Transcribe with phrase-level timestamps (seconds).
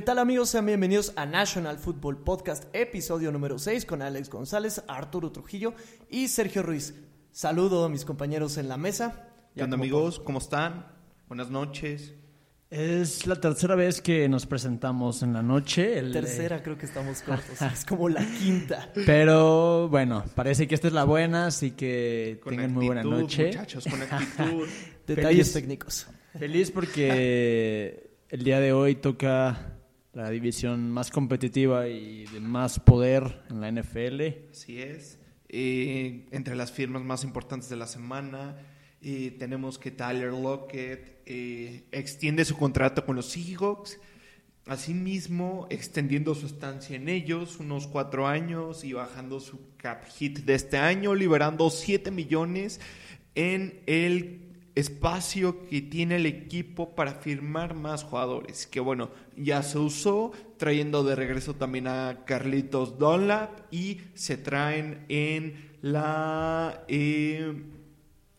[0.00, 0.48] ¿Qué tal amigos?
[0.48, 5.74] Sean bienvenidos a National Football Podcast, episodio número 6 con Alex González, Arturo Trujillo
[6.08, 6.94] y Sergio Ruiz.
[7.32, 9.28] Saludo a mis compañeros en la mesa.
[9.54, 10.18] ¿Qué onda amigos?
[10.18, 10.86] ¿Cómo están?
[11.28, 12.14] Buenas noches.
[12.70, 15.98] Es la tercera vez que nos presentamos en la noche.
[15.98, 18.90] El, tercera creo que estamos cortos, es como la quinta.
[19.04, 23.48] Pero bueno, parece que esta es la buena, así que tengan muy buena noche.
[23.48, 24.66] Muchachos, con actitud.
[25.06, 26.06] Detalles técnicos.
[26.38, 29.76] Feliz porque el día de hoy toca
[30.12, 34.50] la división más competitiva y de más poder en la NFL.
[34.50, 35.18] Así es.
[35.48, 38.56] Entre las firmas más importantes de la semana
[39.00, 43.98] tenemos que Tyler Lockett extiende su contrato con los Seahawks,
[44.66, 50.54] asimismo extendiendo su estancia en ellos unos cuatro años y bajando su cap hit de
[50.54, 52.80] este año, liberando 7 millones
[53.34, 54.49] en el
[54.80, 58.66] espacio que tiene el equipo para firmar más jugadores.
[58.66, 65.04] Que bueno, ya se usó, trayendo de regreso también a Carlitos Dunlap y se traen
[65.08, 66.84] en la...
[66.88, 67.54] Eh,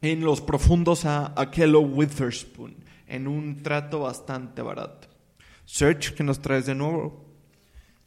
[0.01, 2.75] en los profundos a, Kello Witherspoon
[3.07, 5.07] en un trato bastante barato.
[5.65, 7.25] Search, ¿qué nos traes de nuevo?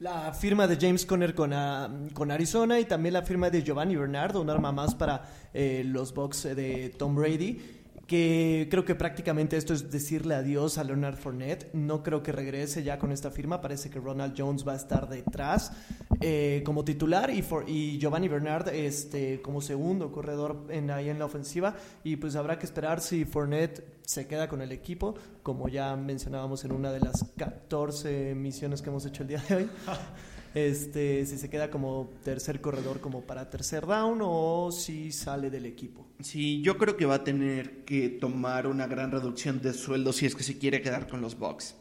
[0.00, 3.94] La firma de James Conner con, ah, con Arizona y también la firma de Giovanni
[3.94, 5.22] Bernardo, un arma más para
[5.54, 10.84] eh, los Bucks de Tom Brady que creo que prácticamente esto es decirle adiós a
[10.84, 11.72] Leonard Fournette.
[11.72, 13.60] No creo que regrese ya con esta firma.
[13.60, 15.72] Parece que Ronald Jones va a estar detrás
[16.20, 21.24] eh, como titular y, y Giovanni Bernard este, como segundo corredor en, ahí en la
[21.24, 21.74] ofensiva.
[22.02, 26.64] Y pues habrá que esperar si Fournette se queda con el equipo, como ya mencionábamos
[26.64, 29.70] en una de las 14 misiones que hemos hecho el día de hoy.
[30.54, 35.66] este, si se queda como tercer corredor como para tercer down o si sale del
[35.66, 36.06] equipo.
[36.20, 40.26] Sí, yo creo que va a tener que tomar una gran reducción de sueldo si
[40.26, 41.74] es que se quiere quedar con los Bucks.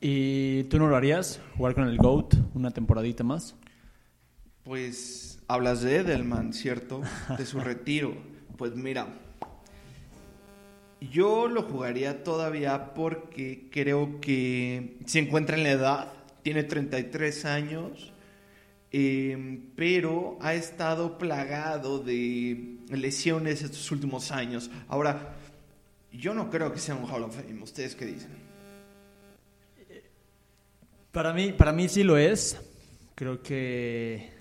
[0.00, 1.40] ¿Y tú no lo harías?
[1.56, 3.56] ¿Jugar con el GOAT una temporadita más?
[4.62, 7.02] Pues hablas de Edelman, ¿cierto?
[7.36, 8.14] De su retiro.
[8.56, 9.20] Pues mira,
[11.00, 18.12] yo lo jugaría todavía porque creo que se encuentra en la edad tiene 33 años,
[18.92, 24.70] em, pero ha estado plagado de lesiones estos últimos años.
[24.86, 25.36] Ahora,
[26.12, 27.62] yo no creo que sea un Hall of Fame.
[27.62, 28.30] ¿Ustedes qué dicen?
[31.10, 32.60] Para mí, para mí sí lo es.
[33.14, 34.34] Creo que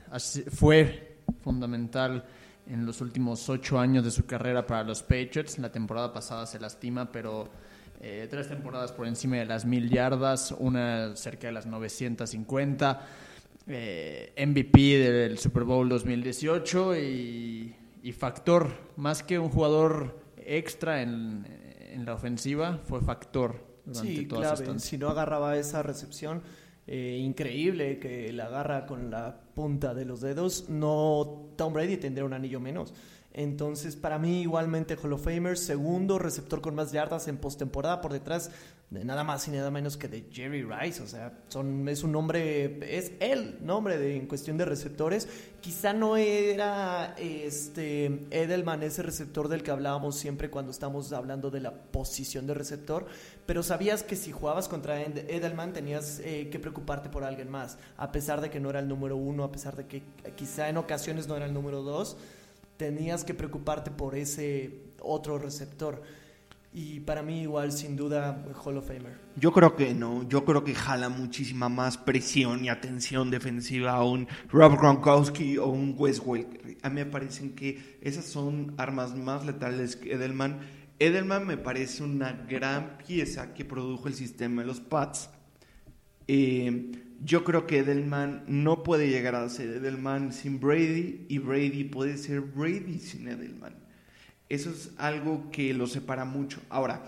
[0.52, 2.26] fue fundamental
[2.68, 5.58] en los últimos ocho años de su carrera para los Patriots.
[5.58, 7.50] La temporada pasada se lastima, pero
[8.06, 13.08] eh, tres temporadas por encima de las mil yardas, una cerca de las 950,
[13.68, 17.74] eh, MVP del Super Bowl 2018 y,
[18.12, 21.48] factor, más que un jugador extra en,
[22.04, 24.80] la ofensiva, fue factor durante sí, toda clave.
[24.80, 26.42] Si no agarraba esa recepción,
[26.86, 32.26] eh, increíble que la agarra con la punta de los dedos, no Tom Brady tendría
[32.26, 32.94] un anillo menos.
[33.34, 38.14] Entonces, para mí, igualmente, Hall of Famer, segundo receptor con más yardas en postemporada, por
[38.14, 38.52] detrás
[38.92, 41.02] de nada más y nada menos que de Jerry Rice.
[41.02, 45.28] O sea, son, es un nombre, es el nombre de, en cuestión de receptores.
[45.62, 51.62] Quizá no era este Edelman ese receptor del que hablábamos siempre cuando estamos hablando de
[51.62, 53.08] la posición de receptor,
[53.48, 58.12] pero sabías que si jugabas contra Edelman tenías eh, que preocuparte por alguien más, a
[58.12, 60.04] pesar de que no era el número uno, a pesar de que
[60.36, 62.16] quizá en ocasiones no era el número dos
[62.78, 66.02] tenías que preocuparte por ese otro receptor.
[66.76, 69.16] Y para mí igual, sin duda, Hall of Famer.
[69.36, 70.28] Yo creo que no.
[70.28, 75.68] Yo creo que jala muchísima más presión y atención defensiva a un Rob Gronkowski o
[75.68, 76.78] un Wes Welker.
[76.82, 80.62] A mí me parecen que esas son armas más letales que Edelman.
[80.98, 85.30] Edelman me parece una gran pieza que produjo el sistema de los Pats.
[86.28, 86.92] Eh,
[87.24, 92.18] yo creo que Edelman no puede llegar a ser Edelman sin Brady y Brady puede
[92.18, 93.76] ser Brady sin Edelman.
[94.50, 96.60] Eso es algo que lo separa mucho.
[96.70, 97.04] Ahora,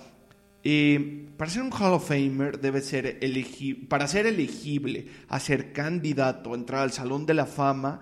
[0.63, 5.73] eh, para ser un Hall of Famer debe ser elegible, para ser elegible a ser
[5.73, 7.99] candidato a entrar al Salón de la Fama,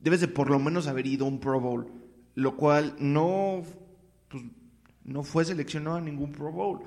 [0.00, 1.86] debes de por lo menos haber ido a un Pro Bowl,
[2.34, 3.62] lo cual no,
[4.28, 4.44] pues,
[5.04, 6.80] no fue seleccionado a ningún Pro Bowl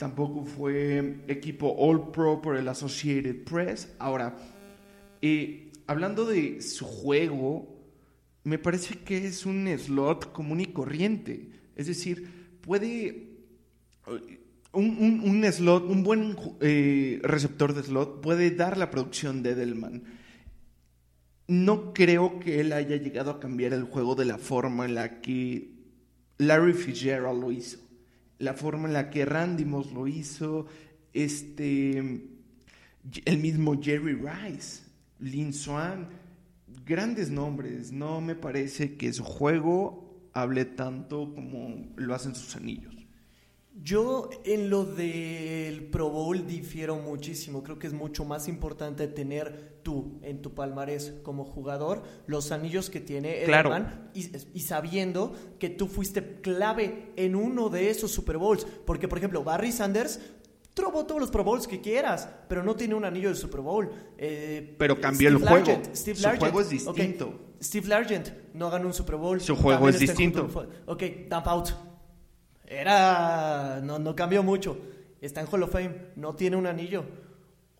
[0.00, 3.92] tampoco fue equipo All Pro por el Associated Press.
[3.98, 4.34] Ahora,
[5.20, 7.78] eh, hablando de su juego,
[8.42, 11.50] me parece que es un slot común y corriente.
[11.76, 12.26] Es decir,
[12.62, 13.28] puede...
[14.72, 20.04] Un, slot, un buen eh, receptor de slot puede dar la producción de Edelman.
[21.46, 25.20] No creo que él haya llegado a cambiar el juego de la forma en la
[25.20, 25.74] que
[26.38, 27.89] Larry Fitzgerald lo hizo
[28.40, 30.66] la forma en la que Randy Moss lo hizo,
[31.12, 31.98] este,
[33.24, 34.82] el mismo Jerry Rice,
[35.20, 36.08] Lin Swan,
[36.84, 37.92] grandes nombres.
[37.92, 42.99] No me parece que su juego hable tanto como lo hacen sus anillos.
[43.72, 47.62] Yo en lo del Pro Bowl difiero muchísimo.
[47.62, 52.90] Creo que es mucho más importante tener tú en tu palmarés como jugador los anillos
[52.90, 58.38] que tiene Edelman y, y, sabiendo que tú fuiste clave en uno de esos Super
[58.38, 58.66] Bowls.
[58.84, 60.20] Porque, por ejemplo, Barry Sanders
[60.74, 63.90] Trobó todos los Pro Bowls que quieras, pero no tiene un anillo de Super Bowl.
[64.16, 65.82] Eh, pero cambió el juego.
[65.94, 67.34] Steve Su juego es distinto.
[67.60, 69.40] Steve Largent no ganó un Super Bowl.
[69.40, 70.48] Su juego es distinto.
[70.86, 71.68] Ok, dump out.
[72.70, 73.80] Era.
[73.82, 74.78] No, no cambió mucho.
[75.20, 76.12] Está en Hall of Fame.
[76.16, 77.04] No tiene un anillo.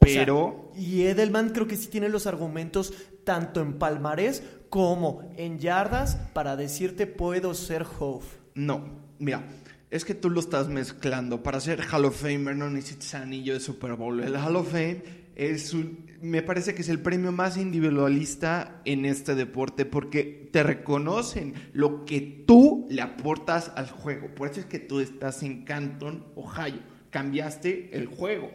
[0.01, 0.73] Pero.
[0.75, 2.93] y Edelman creo que sí tiene los argumentos,
[3.25, 8.25] tanto en palmarés como en yardas, para decirte puedo ser Hoff.
[8.55, 8.85] No,
[9.19, 9.45] mira.
[9.91, 11.43] Es que tú lo estás mezclando.
[11.43, 14.21] Para ser Hall of Famer no necesitas anillo de Super Bowl.
[14.21, 15.03] El Hall of Fame
[15.41, 15.75] es
[16.21, 22.05] me parece que es el premio más individualista en este deporte porque te reconocen lo
[22.05, 24.35] que tú le aportas al juego.
[24.35, 26.81] Por eso es que tú estás en Canton, Ohio.
[27.09, 28.51] Cambiaste el juego.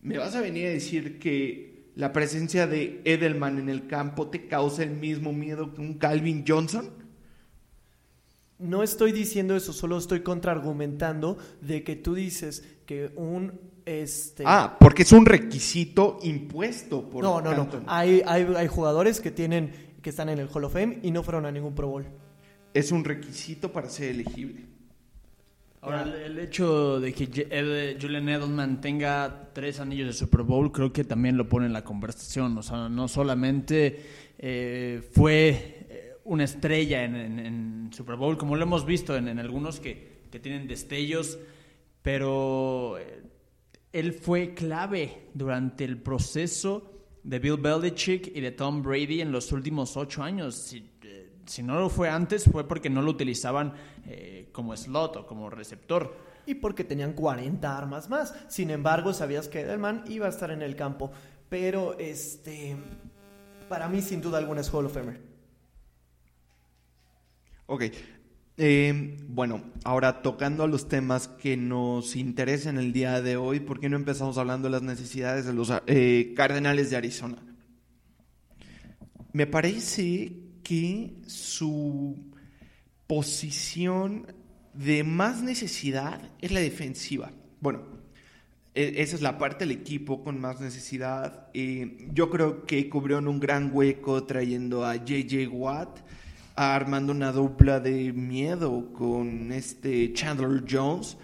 [0.00, 4.46] ¿Me vas a venir a decir que la presencia de Edelman en el campo te
[4.46, 6.88] causa el mismo miedo que un Calvin Johnson?
[8.60, 14.76] No estoy diciendo eso, solo estoy contraargumentando de que tú dices que un este Ah,
[14.78, 17.68] porque es un requisito impuesto por No, no, no.
[17.86, 21.22] Hay, hay, hay jugadores que tienen que están en el Hall of Fame y no
[21.22, 22.04] fueron a ningún Pro Bowl.
[22.74, 24.66] Es un requisito para ser elegible.
[25.80, 31.02] Ahora, el, hecho de que Julian Edelman tenga tres anillos de Super Bowl, creo que
[31.02, 32.56] también lo pone en la conversación.
[32.56, 34.00] O sea, no solamente
[34.38, 35.82] eh, fue
[36.24, 41.38] una estrella en, Super Bowl, como lo hemos visto en, algunos que, tienen destellos,
[42.00, 43.22] pero eh,
[43.92, 46.90] él fue clave durante el proceso
[47.22, 50.54] de Bill Belichick y de Tom Brady en los últimos ocho años.
[50.54, 53.74] Si, eh, no lo fue antes, fue porque no lo utilizaban
[54.06, 56.32] eh, como slot o como receptor.
[56.46, 58.34] Y porque tenían 40 armas más.
[58.48, 61.12] Sin embargo, sabías que Edelman iba a estar en el campo.
[61.48, 62.76] Pero, este,
[63.68, 65.20] para mí, sin duda alguna, es Hall of Famer.
[67.66, 67.84] Ok.
[68.58, 73.80] Eh, bueno, ahora tocando a los temas que nos interesan el día de hoy, ¿por
[73.80, 77.38] qué no empezamos hablando de las necesidades de los eh, Cardenales de Arizona?
[79.32, 80.32] Me parece
[80.62, 82.30] que su
[83.06, 84.26] posición
[84.74, 87.32] de más necesidad es la defensiva.
[87.60, 87.82] Bueno,
[88.74, 91.48] e, esa es la parte del equipo con más necesidad.
[91.54, 96.00] Eh, yo creo que cubrieron un gran hueco trayendo a JJ Watt
[96.56, 101.16] armando una dupla de miedo con este Chandler Jones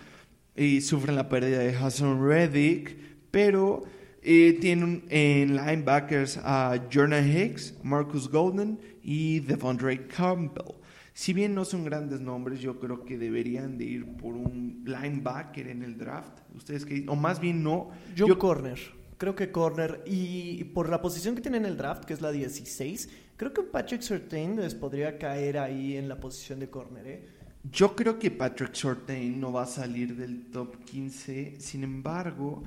[0.56, 2.96] y sufren la pérdida de Hassan Reddick,
[3.30, 3.84] pero
[4.22, 10.74] eh, tienen en linebackers a Jordan Hicks, Marcus Golden y Devondre Campbell.
[11.14, 15.68] Si bien no son grandes nombres, yo creo que deberían de ir por un linebacker
[15.68, 16.40] en el draft.
[16.54, 17.90] Ustedes que o más bien no.
[18.14, 18.78] Yo, corner.
[19.16, 22.30] Creo que corner y por la posición que tiene en el draft, que es la
[22.30, 27.28] 16, Creo que Patrick Surtain les podría caer ahí en la posición de corner, ¿eh?
[27.70, 31.60] Yo creo que Patrick Surtain no va a salir del top 15.
[31.60, 32.64] Sin embargo,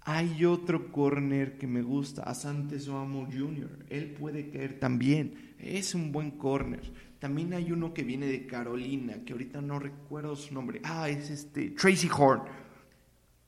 [0.00, 3.86] hay otro corner que me gusta, Asante Soamo Jr.
[3.88, 5.54] Él puede caer también.
[5.60, 6.80] Es un buen corner.
[7.20, 10.80] También hay uno que viene de Carolina, que ahorita no recuerdo su nombre.
[10.82, 12.42] Ah, es este Tracy Horn.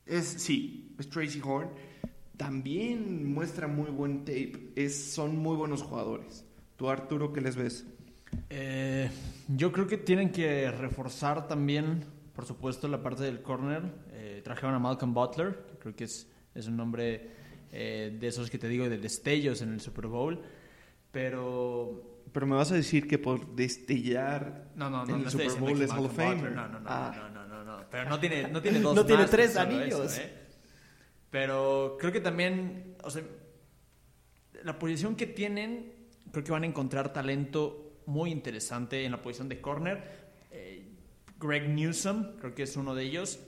[0.05, 1.67] Es sí, es Tracy Horn.
[2.37, 4.89] También muestra muy buen tape.
[4.89, 6.45] Son muy buenos jugadores.
[6.83, 7.85] ¿Tú, Arturo, qué les ves?
[8.49, 9.09] Eh,
[9.47, 12.03] yo creo que tienen que reforzar también,
[12.35, 13.83] por supuesto, la parte del corner.
[14.11, 17.29] Eh, trajeron a Malcolm Butler, que creo que es, es un nombre
[17.71, 20.41] eh, de esos que te digo de destellos en el Super Bowl.
[21.09, 25.53] Pero pero me vas a decir que por destellar no, no, no, en el Super
[25.53, 26.35] Bowl es Hall of Fame.
[26.35, 27.13] No, no, no, ah.
[27.15, 30.19] no, no, no, no, Pero no tiene, no tiene dos No tiene tres anillos.
[31.29, 33.23] Pero creo que también, o sea,
[34.65, 36.02] la posición que tienen
[36.33, 40.03] creo que van a encontrar talento muy interesante en la posición de corner.
[40.49, 40.83] Eh,
[41.39, 43.39] Greg Newsom, creo que es uno de ellos,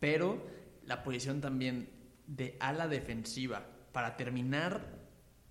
[0.00, 0.44] pero
[0.86, 1.88] la posición también
[2.26, 4.84] de ala defensiva para terminar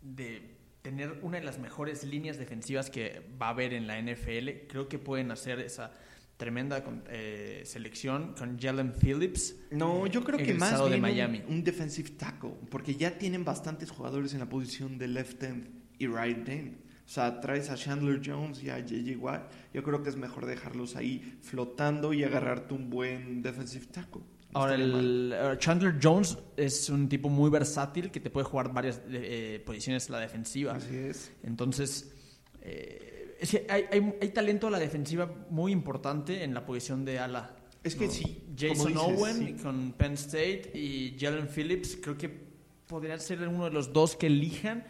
[0.01, 4.67] de tener una de las mejores líneas defensivas que va a haber en la NFL.
[4.67, 5.93] Creo que pueden hacer esa
[6.35, 9.55] tremenda eh, selección con Jalen Phillips.
[9.71, 11.41] No, yo creo que más bien Miami.
[11.47, 15.82] Un, un, defensive tackle, porque ya tienen bastantes jugadores en la posición de left end
[15.99, 16.77] y right end.
[17.05, 19.17] O sea, traes a Chandler Jones y a J.J.
[19.19, 19.51] Watt.
[19.73, 24.21] Yo creo que es mejor dejarlos ahí flotando y agarrarte un buen defensive tackle.
[24.53, 29.01] Ahora, el, eh, Chandler Jones es un tipo muy versátil que te puede jugar varias
[29.09, 30.73] eh, posiciones a la defensiva.
[30.73, 31.31] Así es.
[31.43, 32.13] Entonces,
[32.61, 37.03] eh, es que hay, hay- hay talento a la defensiva muy importante en la posición
[37.03, 37.55] de ala.
[37.83, 39.63] Es que sí, Jason dices, Owen sí.
[39.63, 42.29] con Penn State y Jalen Phillips, creo que
[42.87, 44.85] podría ser uno de los dos que elijan.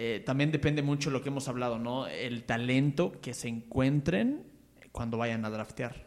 [0.00, 2.06] Eh, también depende mucho de lo que hemos hablado, ¿no?
[2.06, 4.44] El talento que se encuentren
[4.92, 6.06] cuando vayan a draftear.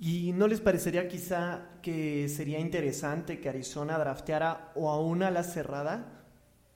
[0.00, 5.42] ¿Y no les parecería quizá que sería interesante que Arizona drafteara o a una ala
[5.42, 6.24] cerrada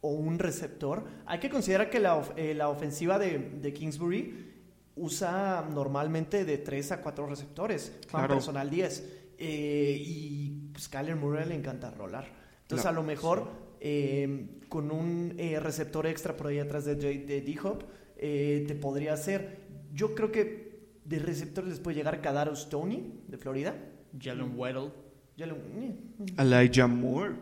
[0.03, 1.05] o un receptor?
[1.25, 4.51] Hay que considerar que la, of- eh, la ofensiva de, de Kingsbury
[4.97, 8.35] usa normalmente de 3 a 4 receptores, Juan Claro.
[8.35, 9.21] personal 10.
[9.39, 12.27] Eh, y pues Kyler Murray le encanta rolar.
[12.63, 16.95] Entonces Claro, a lo mejor eh, con un eh, receptor extra por ahí atrás de,
[16.95, 17.83] J- de D-Hop
[18.17, 19.59] eh, te podría hacer.
[19.93, 20.73] Yo creo que
[21.05, 23.75] de receptores les puede llegar Kadarius Tony de Florida.
[24.19, 24.91] Jalen Weddle.
[25.37, 25.95] Eh,
[26.39, 27.35] Elijah Moore.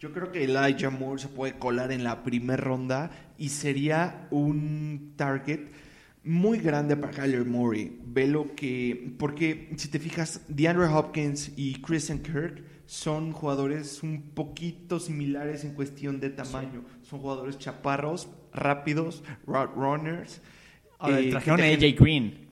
[0.00, 5.12] Yo creo que Elijah Moore se puede colar en la primera ronda y sería un
[5.16, 5.60] target
[6.24, 8.00] muy grande para Kyler Murray.
[8.04, 9.14] Ve lo que.
[9.18, 15.74] Porque si te fijas, DeAndre Hopkins y Christian Kirk son jugadores un poquito similares en
[15.74, 16.84] cuestión de tamaño.
[17.02, 20.40] Son jugadores chaparros, rápidos, route runners.
[20.98, 22.48] Ahora, eh, trajeron a AJ Green.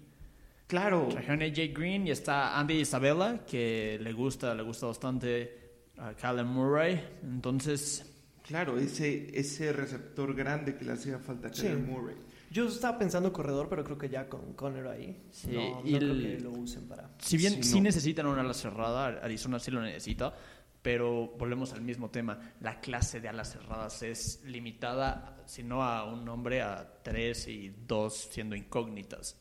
[0.67, 1.09] Claro.
[1.11, 5.61] Trajeron a AJ Green y está Andy Isabella, que le gusta, le gusta bastante
[5.99, 7.01] a Kyler Murray.
[7.23, 8.09] Entonces,
[8.47, 11.63] Claro, ese, ese receptor grande que le hacía falta a Sí.
[11.63, 12.17] Kyler Murray.
[12.53, 15.23] Yo estaba pensando corredor, pero creo que ya con Conner ahí.
[15.31, 17.11] Sí, no, no y creo el- que lo usen para.
[17.19, 17.85] si bien Sí, sí, no.
[17.85, 20.35] necesitan una ala cerrada, Arizona sí lo necesita,
[20.83, 22.53] pero volvemos al mismo tema.
[22.61, 27.71] La clase de alas cerradas es limitada, si no a un nombre, a tres y
[27.87, 29.37] dos siendo incógnitas.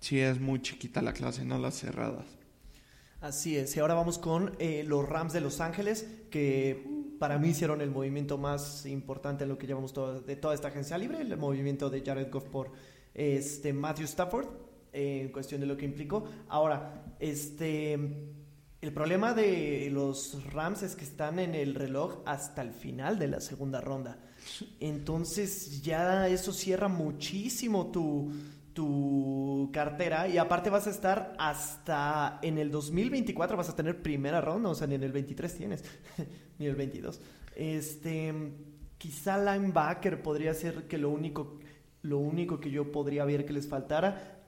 [0.00, 2.26] Sí, es muy chiquita la clase, no las cerradas.
[3.20, 3.76] Así es.
[3.76, 6.84] Y ahora vamos con eh, los Rams de Los Ángeles, que
[7.22, 10.66] para mí hicieron el movimiento más importante en lo que llevamos todo- de toda esta
[10.66, 12.72] agencia libre, el movimiento de Jared Goff por
[13.14, 14.48] este, Matthew Stafford,
[14.92, 16.24] en cuestión de lo que implicó.
[16.48, 22.72] Ahora, este, el problema de los Rams es que están en el reloj hasta el
[22.72, 24.18] final de la segunda ronda.
[24.80, 28.32] Entonces ya eso cierra muchísimo tu,
[28.72, 34.40] tu cartera y aparte vas a estar hasta en el 2024 vas a tener primera
[34.40, 35.84] ronda, o sea, ni en el 23 tienes,
[36.62, 37.20] ni el 22.
[37.56, 38.32] Este,
[38.98, 41.58] quizá linebacker podría ser que lo único,
[42.02, 44.38] lo único que yo podría ver que les faltara,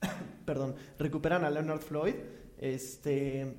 [0.46, 2.14] perdón, recuperan a Leonard Floyd,
[2.58, 3.54] este,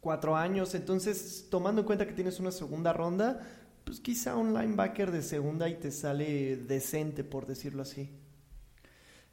[0.00, 3.46] cuatro años, entonces tomando en cuenta que tienes una segunda ronda,
[3.84, 8.10] pues quizá un linebacker de segunda y te sale decente, por decirlo así.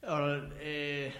[0.05, 1.13] Ahora, eh,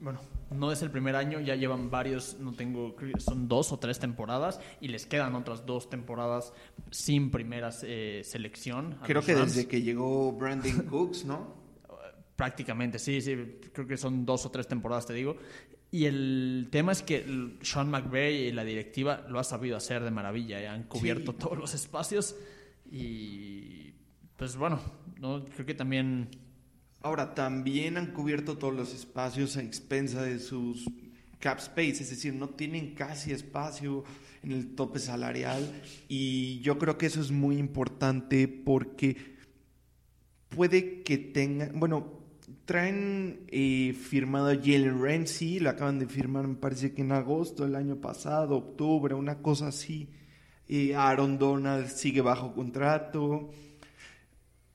[0.00, 0.20] bueno,
[0.50, 4.60] no es el primer año, ya llevan varios, no tengo, son dos o tres temporadas
[4.80, 6.52] y les quedan otras dos temporadas
[6.90, 8.98] sin primera eh, selección.
[9.04, 9.54] Creo que Rams.
[9.54, 11.62] desde que llegó Brandon Cooks, ¿no?
[12.36, 13.36] Prácticamente, sí, sí,
[13.72, 15.36] creo que son dos o tres temporadas, te digo.
[15.90, 20.10] Y el tema es que Sean McVay y la directiva lo ha sabido hacer de
[20.10, 21.38] maravilla, eh, han cubierto Sí.
[21.38, 22.34] todos los espacios
[22.90, 23.92] y
[24.36, 24.80] pues bueno,
[25.20, 25.44] ¿no?
[25.44, 26.28] creo que también
[27.02, 30.88] Ahora, también han cubierto todos los espacios a expensa de sus
[31.40, 34.04] cap space, es decir, no tienen casi espacio
[34.44, 39.16] en el tope salarial y yo creo que eso es muy importante porque
[40.50, 42.20] puede que tengan, bueno,
[42.64, 47.64] traen eh, firmado a Jalen Ramsey, lo acaban de firmar me parece que en agosto
[47.64, 50.08] del año pasado, octubre, una cosa así.
[50.68, 53.50] Eh, Aaron Donald sigue bajo contrato.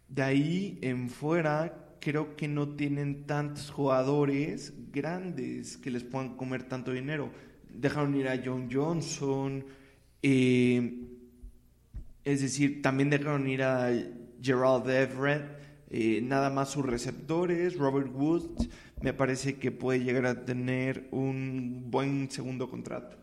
[0.09, 6.63] De ahí en fuera, creo que no tienen tantos jugadores grandes que les puedan comer
[6.63, 7.29] tanto dinero.
[7.69, 9.65] Dejaron ir a John Johnson,
[10.23, 11.01] eh,
[12.23, 13.91] es decir, también dejaron ir a
[14.41, 15.43] Gerald Everett,
[15.89, 18.69] eh, nada más sus receptores, Robert Woods,
[19.01, 23.17] me parece que puede llegar a tener un buen segundo contrato.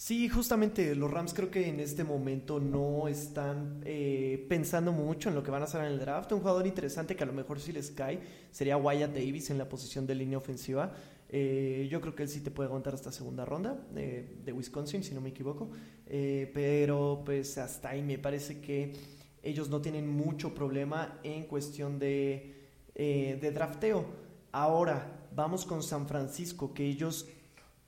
[0.00, 5.34] Sí, justamente los Rams creo que en este momento no están eh, pensando mucho en
[5.34, 6.32] lo que van a hacer en el draft.
[6.32, 8.18] Un jugador interesante que a lo mejor sí les cae
[8.50, 10.94] sería Wyatt Davis en la posición de línea ofensiva.
[11.28, 15.04] Eh, yo creo que él sí te puede aguantar hasta segunda ronda eh, de Wisconsin,
[15.04, 15.70] si no me equivoco.
[16.06, 18.94] Eh, pero pues hasta ahí me parece que
[19.42, 22.54] ellos no tienen mucho problema en cuestión de,
[22.94, 24.06] eh, de drafteo.
[24.50, 27.28] Ahora, vamos con San Francisco, que ellos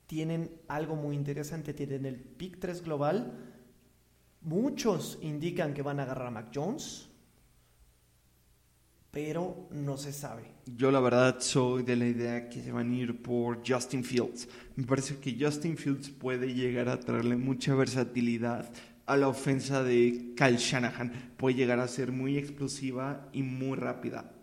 [0.07, 3.33] tienen algo muy interesante, tienen el pick 3 global.
[4.41, 7.09] Muchos indican que van a agarrar a Mac Jones.
[9.13, 10.41] pero no se sabe.
[10.65, 14.49] Yo la verdad soy de la idea que se van a ir por Justin Fields.
[14.75, 18.73] Me parece que Justin Fields puede llegar a traerle mucha versatilidad
[19.05, 21.33] a la ofensa de Kyle Shanahan.
[21.37, 24.33] Puede llegar a ser muy explosiva y muy rápida.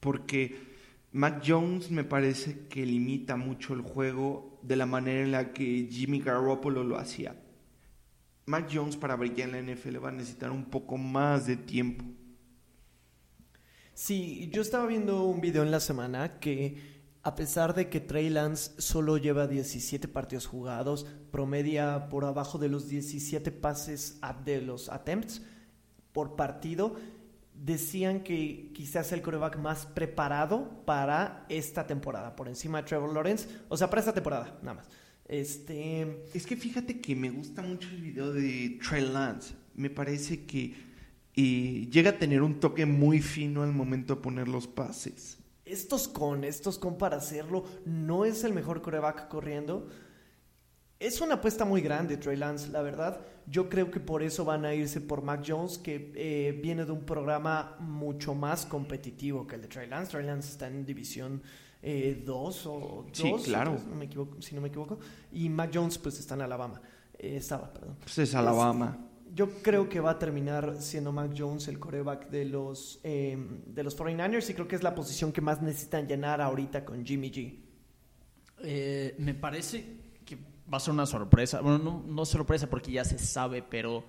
[0.00, 0.73] Porque
[1.14, 5.86] Mac Jones me parece que limita mucho el juego de la manera en la que
[5.88, 7.40] Jimmy Garoppolo lo hacía.
[8.46, 12.04] Mac Jones para brillar en la NFL va a necesitar un poco más de tiempo.
[13.94, 18.28] Sí, yo estaba viendo un video en la semana que a pesar de que Trey
[18.28, 24.88] Lance solo lleva 17 partidos jugados, promedia por abajo de los 17 pases de los
[24.88, 25.42] attempts
[26.10, 26.96] por partido,
[27.64, 33.48] decían que quizás el coreback más preparado para esta temporada, por encima de Trevor Lawrence,
[33.68, 34.88] o sea, para esta temporada, nada más.
[35.26, 36.22] Este...
[36.34, 39.54] Es que fíjate que me gusta mucho el video de Trey Lance.
[39.74, 40.94] Me parece que
[41.36, 45.38] y llega a tener un toque muy fino al momento de poner los pases.
[45.64, 49.88] Estos con, estos con para hacerlo, no es el mejor coreback corriendo.
[50.98, 53.20] Es una apuesta muy grande, Trey Lance, la verdad.
[53.46, 56.92] Yo creo que por eso van a irse por Mac Jones, que eh, viene de
[56.92, 60.12] un programa mucho más competitivo que el de Trey Lance.
[60.12, 61.42] Trey Lance está en división
[61.82, 62.24] 2 eh,
[62.68, 63.76] o 2, sí, claro.
[63.86, 64.98] no me equivoco, si no me equivoco.
[65.32, 66.80] Y Mac Jones pues está en Alabama.
[67.18, 67.96] Eh, estaba, perdón.
[68.00, 68.98] Pues es Alabama
[69.34, 73.82] yo creo que va a terminar siendo Mac Jones el coreback de los, em, de
[73.82, 77.32] los 49ers y creo que es la posición que más necesitan llenar ahorita con Jimmy
[77.32, 77.58] G.
[78.62, 80.03] Eh, me parece
[80.72, 81.60] va a ser una sorpresa.
[81.60, 84.04] Bueno, no, no sorpresa porque ya se sabe, pero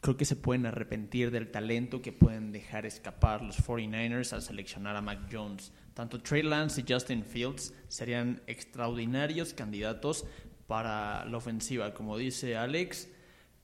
[0.00, 4.96] creo que se pueden arrepentir del talento que pueden dejar escapar los 49ers al seleccionar
[4.96, 5.72] a Mac Jones.
[5.94, 10.24] Tanto Trey Lance y Justin Fields serían extraordinarios candidatos
[10.66, 11.92] para la ofensiva.
[11.92, 13.08] Como dice Alex,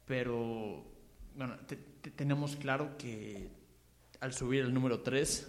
[0.04, 0.84] pero,
[1.34, 1.56] bueno,
[2.14, 3.50] tenemos claro que
[4.20, 5.48] al subir el número 3,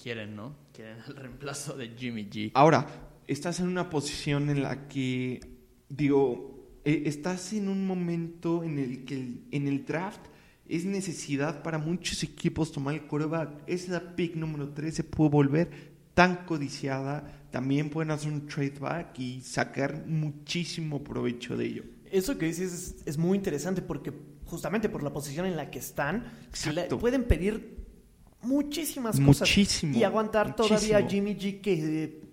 [0.00, 0.56] quieren, ¿no?
[0.72, 2.52] Quieren el reemplazo de Jimmy G.
[2.54, 2.86] Ahora,
[3.26, 5.40] estás en una posición en la que,
[5.88, 10.20] digo, e, estás en un momento en el que en el draft
[10.68, 13.62] es necesidad para muchos equipos tomar el coreback.
[13.66, 15.70] Esa pick número 3 se puede volver
[16.14, 17.46] tan codiciada.
[17.50, 22.96] También pueden hacer un trade back y sacar muchísimo provecho de ello eso que dices
[23.04, 24.12] es, muy interesante porque
[24.44, 26.32] justamente por la posición en la que están,
[27.00, 27.76] pueden pedir
[28.42, 32.27] muchísimas cosas y aguantar todavía a Jimmy G que,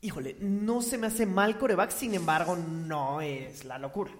[0.00, 4.12] híjole, no se me hace mal coreback, sin embargo, no es la locura.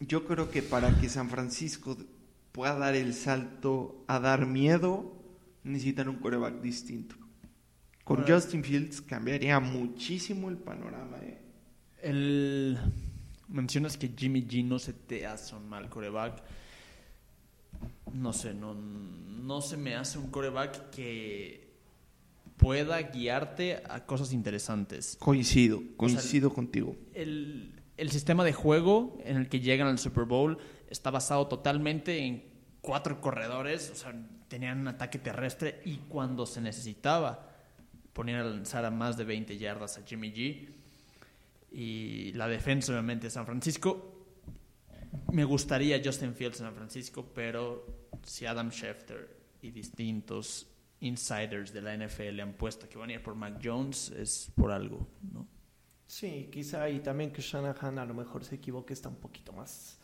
[0.00, 1.96] Yo creo que para que San Francisco
[2.52, 5.12] pueda dar el salto a dar miedo,
[5.64, 7.16] necesitan un coreback distinto.
[8.04, 11.18] Con Justin Fields cambiaría muchísimo el panorama.
[11.22, 11.40] ¿eh?
[12.02, 12.78] El
[13.48, 16.42] mencionas que Jimmy G no se te hace un mal coreback.
[18.12, 21.65] No sé, no, no se me hace un coreback que
[22.66, 25.16] pueda guiarte a cosas interesantes.
[25.20, 26.96] Coincido, coincido contigo.
[27.14, 30.58] El, el sistema de juego en el que llegan al Super Bowl
[30.90, 32.42] está basado totalmente en
[32.80, 34.12] cuatro corredores, o sea,
[34.48, 37.52] tenían un ataque terrestre y cuando se necesitaba
[38.12, 40.68] ponían a lanzar a más de 20 yardas a Jimmy G
[41.70, 44.26] y la defensa obviamente de San Francisco.
[45.30, 50.66] Me gustaría Justin Fields en San Francisco, pero si Adam Schefter y distintos
[51.00, 54.70] insiders de la NFL han puesto que van a ir por Mac Jones, es por
[54.70, 55.46] algo, ¿no?
[56.06, 59.98] Sí, quizá y también que Shanahan a lo mejor se equivoque, está un poquito más...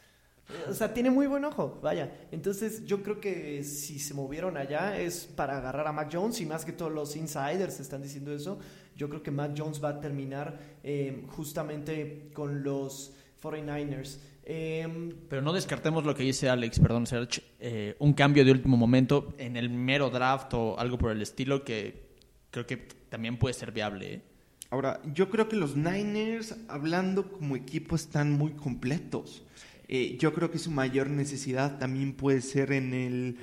[0.69, 2.27] O sea, tiene muy buen ojo, vaya.
[2.33, 6.47] Entonces yo creo que si se movieron allá es para agarrar a Mac Jones y
[6.47, 8.59] más que todos los insiders están diciendo eso.
[8.97, 14.19] Yo creo que Matt Jones va a terminar eh, justamente con los 49ers.
[14.45, 18.77] Em, Pero no descartemos lo que dice Alex, perdón, Serge, eh, un cambio de último
[18.77, 22.11] momento en el mero draft o algo por el estilo que
[22.51, 22.77] creo que
[23.09, 24.15] también puede ser viable.
[24.15, 24.23] ¿eh?
[24.71, 29.45] Ahora, yo creo que los Niners, hablando como equipo, están muy completos.
[30.19, 33.37] yo creo que su mayor necesidad también puede ser en el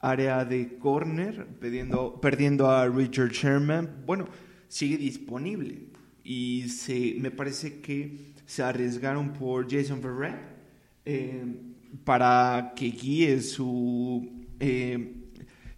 [0.00, 4.02] área de corner, perdiendo, perdiendo a Richard Sherman.
[4.06, 4.28] Bueno,
[4.68, 5.86] sigue disponible.
[6.22, 10.36] Y se, me parece que se arriesgaron por Jason Verrett
[11.04, 11.44] eh,
[12.04, 15.14] para que guíe su, eh,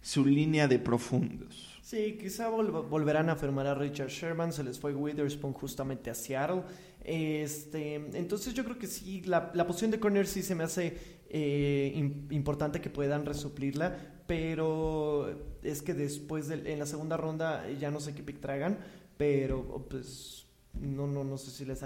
[0.01, 1.79] su línea de profundos.
[1.81, 6.63] Sí, quizá volverán a firmar a Richard Sherman, se les fue Witherspoon justamente a Seattle.
[7.01, 10.97] Este, entonces yo creo que sí, la, la posición de corner sí se me hace
[11.29, 11.93] eh,
[12.29, 18.01] importante que puedan resuplirla, pero es que después de, en la segunda ronda ya no
[18.01, 18.79] sé qué pick traigan,
[19.17, 21.83] pero pues no, no, no sé si les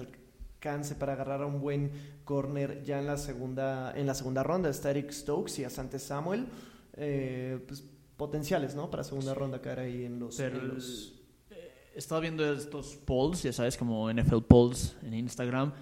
[0.62, 1.91] alcance para agarrar a un buen
[2.24, 4.69] corner ya en la segunda, en la segunda ronda.
[4.69, 6.45] Está Eric Stokes y Asante Samuel.
[6.93, 7.84] Eh, pues
[8.15, 8.91] potenciales, ¿no?
[8.91, 10.36] Para segunda ronda caer ahí en los...
[10.38, 11.19] Pero en los-
[11.50, 15.74] eh, estaba viendo estos polls, ya sabes, como NFL polls en Instagram,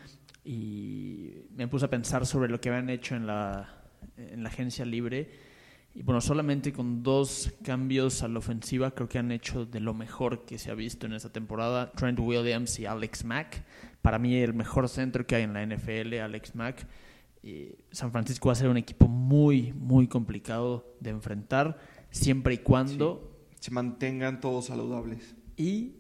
[0.46, 3.84] y me puse a pensar sobre lo que habían hecho en la,
[4.16, 5.30] en la agencia libre.
[6.00, 9.94] Y bueno, solamente con dos cambios a la ofensiva creo que han hecho de lo
[9.94, 11.92] mejor que se ha visto en esta temporada.
[11.92, 13.66] Trent Williams y Alex Mack.
[14.02, 16.88] Para mí el mejor centro que hay en la NFL, Alex Mack.
[17.92, 21.78] San Francisco va a ser un equipo muy, muy complicado de enfrentar,
[22.12, 25.36] siempre y cuando Se mantengan todos saludables.
[25.58, 25.98] y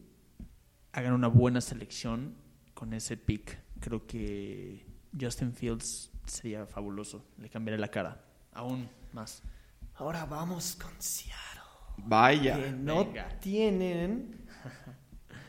[0.93, 2.35] hagan una buena selección
[2.73, 3.59] con ese pick.
[3.81, 4.85] Creo que
[5.19, 7.25] Justin Fields sería fabuloso.
[7.37, 9.43] Le cambiaría la cara aún más.
[9.99, 11.35] Ahora vamos con Seattle.
[11.97, 12.55] Vaya.
[12.55, 13.29] que no venga.
[13.39, 14.39] tienen...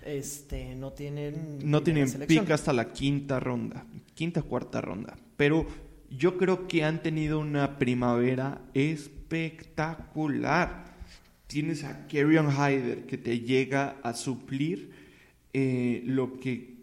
[0.02, 1.58] Este, no tienen...
[1.62, 2.44] No tienen selección.
[2.44, 3.84] pick hasta la quinta ronda,
[4.14, 5.14] quinta cuarta ronda.
[5.36, 5.66] Pero
[6.08, 10.86] yo creo que han tenido una primavera espectacular.
[11.46, 14.90] Tienes a Kerryon Hyder que te llega a suplir
[15.52, 16.78] eh, lo que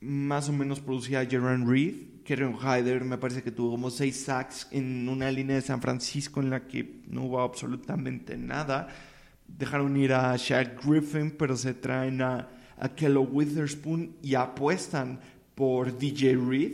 [0.00, 2.13] más o menos producía Jerome Reed.
[2.24, 6.40] Kerryon Hyder me parece que tuvo como seis sacks en una línea de San Francisco
[6.40, 8.88] en la que no hubo absolutamente nada.
[9.46, 15.20] Dejaron ir a Shaq Griffin, pero se traen a, a Kello Witherspoon y apuestan
[15.54, 16.72] por DJ Reed.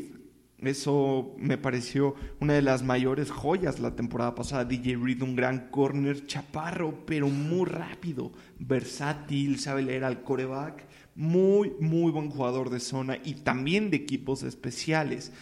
[0.58, 4.64] Eso me pareció una de las mayores joyas la temporada pasada.
[4.64, 10.84] DJ Reed, un gran corner, chaparro, pero muy rápido, versátil, sabe leer al coreback.
[11.14, 15.32] Muy, muy buen jugador de zona y también de equipos especiales.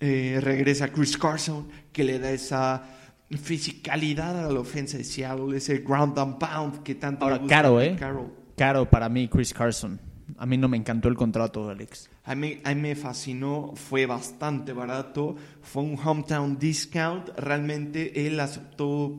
[0.00, 2.84] Eh, regresa Chris Carson, que le da esa
[3.30, 7.56] fisicalidad a la ofensa de Seattle, ese ground and pound que tanto Ahora, le gusta
[7.56, 7.96] caro, ¿eh?
[7.98, 8.32] Carroll.
[8.56, 10.00] Caro para mí, Chris Carson.
[10.38, 12.10] A mí no me encantó el contrato, Alex.
[12.24, 18.40] A mí, a mí me fascinó, fue bastante barato, fue un hometown discount, realmente él
[18.40, 19.14] aceptó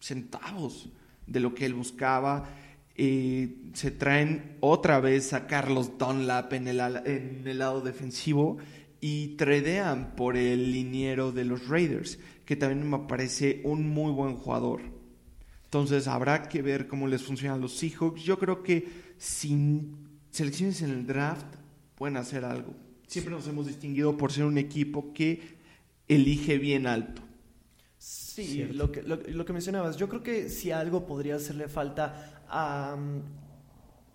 [0.00, 0.88] centavos
[1.26, 2.48] de lo que él buscaba.
[3.00, 8.58] Eh, se traen otra vez a Carlos Dunlap en el, en el lado defensivo
[9.00, 14.34] y tradean por el liniero de los Raiders, que también me parece un muy buen
[14.34, 14.80] jugador.
[15.62, 18.22] Entonces habrá que ver cómo les funcionan los Seahawks.
[18.24, 21.46] Yo creo que sin selecciones en el draft
[21.94, 22.74] pueden hacer algo.
[23.06, 25.56] Siempre nos hemos distinguido por ser un equipo que
[26.08, 27.22] elige bien alto.
[27.98, 32.37] Sí, lo que, lo, lo que mencionabas, yo creo que si algo podría hacerle falta
[32.48, 32.96] a,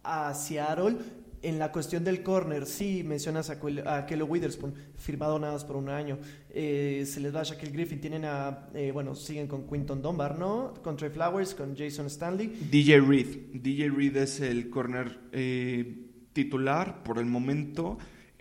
[0.04, 0.98] a Seattle
[1.41, 5.76] en la cuestión del corner, sí mencionas a, a Kello Witherspoon, firmado nada más por
[5.76, 6.17] un año,
[6.56, 10.38] Eh, se les va a Shaquille Griffin, tienen a, eh, bueno, siguen con Quinton Dunbar,
[10.38, 10.74] ¿no?
[10.84, 12.48] Con Trey Flowers, con Jason Stanley.
[12.69, 13.28] DJ Reed.
[13.54, 17.98] DJ Reed es el corner eh, titular por el momento.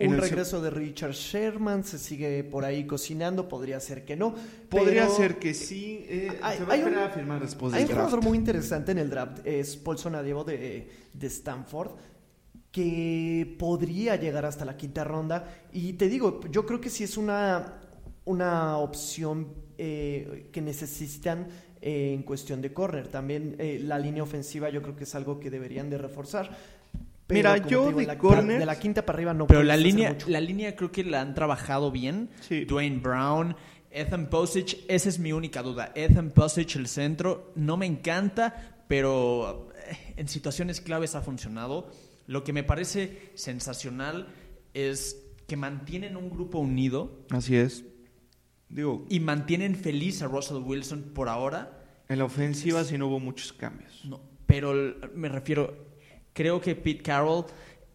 [0.08, 4.34] Un regreso de Richard Sherman, se sigue por ahí cocinando, podría ser que no.
[4.68, 6.04] Podría pero- ser que sí.
[6.08, 8.10] eh, Hay- se va a un- esperar a firmar después Hay del un draft.
[8.10, 11.92] jugador muy interesante en el draft, es Paulson Adebo de, de Stanford,
[12.70, 15.46] que podría llegar hasta la quinta ronda.
[15.72, 17.80] Y te digo, yo creo que sí es una,
[18.24, 21.48] una opción eh, que necesitan
[21.80, 23.08] eh, en cuestión de corner.
[23.08, 26.56] También eh, la línea ofensiva yo creo que es algo que deberían de reforzar.
[27.32, 29.76] Pero, Mira, yo digo, de la- corners- de la quinta para arriba no Pero la
[29.76, 30.28] línea, mucho.
[30.28, 32.30] la línea creo que la han trabajado bien.
[32.40, 32.64] Sí.
[32.64, 33.56] Dwayne Brown,
[33.90, 35.92] Ethan Posich, esa es mi única duda.
[35.94, 41.90] Ethan Posich, el centro, no me encanta, pero eh, en situaciones claves ha funcionado.
[42.26, 44.28] Lo que me parece sensacional
[44.74, 45.16] es
[45.46, 47.84] que mantienen un grupo unido Así es.
[48.68, 51.78] Digo, y mantienen feliz a Russell Wilson por ahora.
[52.08, 54.02] en la ofensiva sí no hubo muchos cambios.
[54.04, 54.72] No, pero
[55.14, 55.91] me refiero,
[56.32, 57.44] creo que Pete Carroll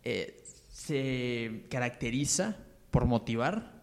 [0.04, 2.58] eh, se caracteriza
[2.92, 3.82] por motivar,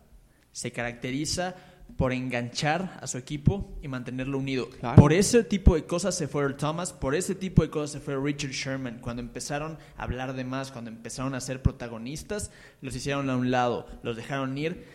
[0.53, 1.55] se caracteriza
[1.97, 4.69] por enganchar a su equipo y mantenerlo unido.
[4.71, 4.97] Claro.
[5.01, 8.01] Por ese tipo de cosas se fue Earl Thomas, por ese tipo de cosas se
[8.01, 8.99] fue Richard Sherman.
[9.01, 13.51] Cuando empezaron a hablar de más, cuando empezaron a ser protagonistas, los hicieron a un
[13.51, 14.87] lado, los dejaron ir.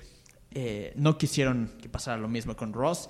[0.51, 3.09] Eh, no quisieron que pasara lo mismo con Ross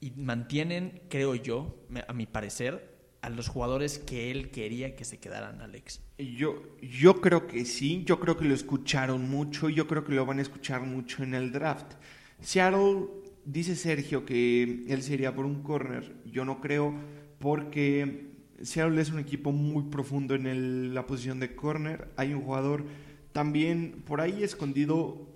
[0.00, 5.04] y mantienen, creo yo, me- a mi parecer, a los jugadores que él quería que
[5.04, 6.00] se quedaran, Alex.
[6.18, 10.24] Yo, yo creo que sí, yo creo que lo escucharon mucho, yo creo que lo
[10.24, 11.94] van a escuchar mucho en el draft.
[12.40, 13.06] Seattle,
[13.44, 16.94] dice Sergio que él sería por un corner, yo no creo,
[17.38, 18.28] porque
[18.62, 22.84] Seattle es un equipo muy profundo en la posición de corner, hay un jugador
[23.32, 25.26] también por ahí escondido,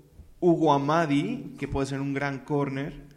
[0.41, 3.12] Hugo Amadi, que puede ser un gran corner,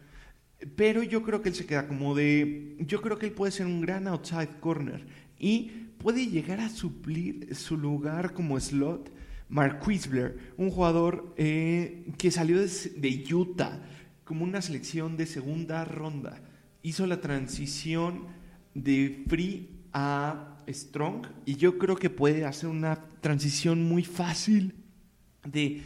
[0.76, 2.76] pero yo creo que él se queda como de.
[2.80, 5.06] Yo creo que él puede ser un gran outside corner.
[5.38, 9.12] Y puede llegar a suplir su lugar como slot.
[9.48, 13.80] Mark Quisler, un jugador eh, que salió de Utah
[14.24, 16.42] como una selección de segunda ronda.
[16.82, 18.26] Hizo la transición
[18.74, 24.74] de free a strong y yo creo que puede hacer una transición muy fácil
[25.44, 25.80] de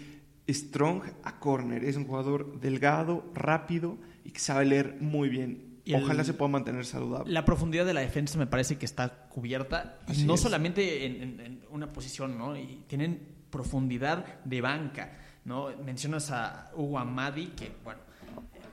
[0.54, 1.84] strong a corner.
[1.84, 5.80] Es un jugador delgado, rápido y que sabe leer muy bien.
[5.84, 7.32] Y el- Ojalá se pueda mantener saludable.
[7.32, 9.98] La profundidad de la defensa me parece que está cubierta.
[10.06, 10.40] Así no es.
[10.40, 12.56] solamente en, en- en una posición, ¿no?
[12.56, 15.68] Y tienen profundidad de banca, ¿no?
[15.84, 18.00] Mencionas a Hugo Amadi, que, bueno,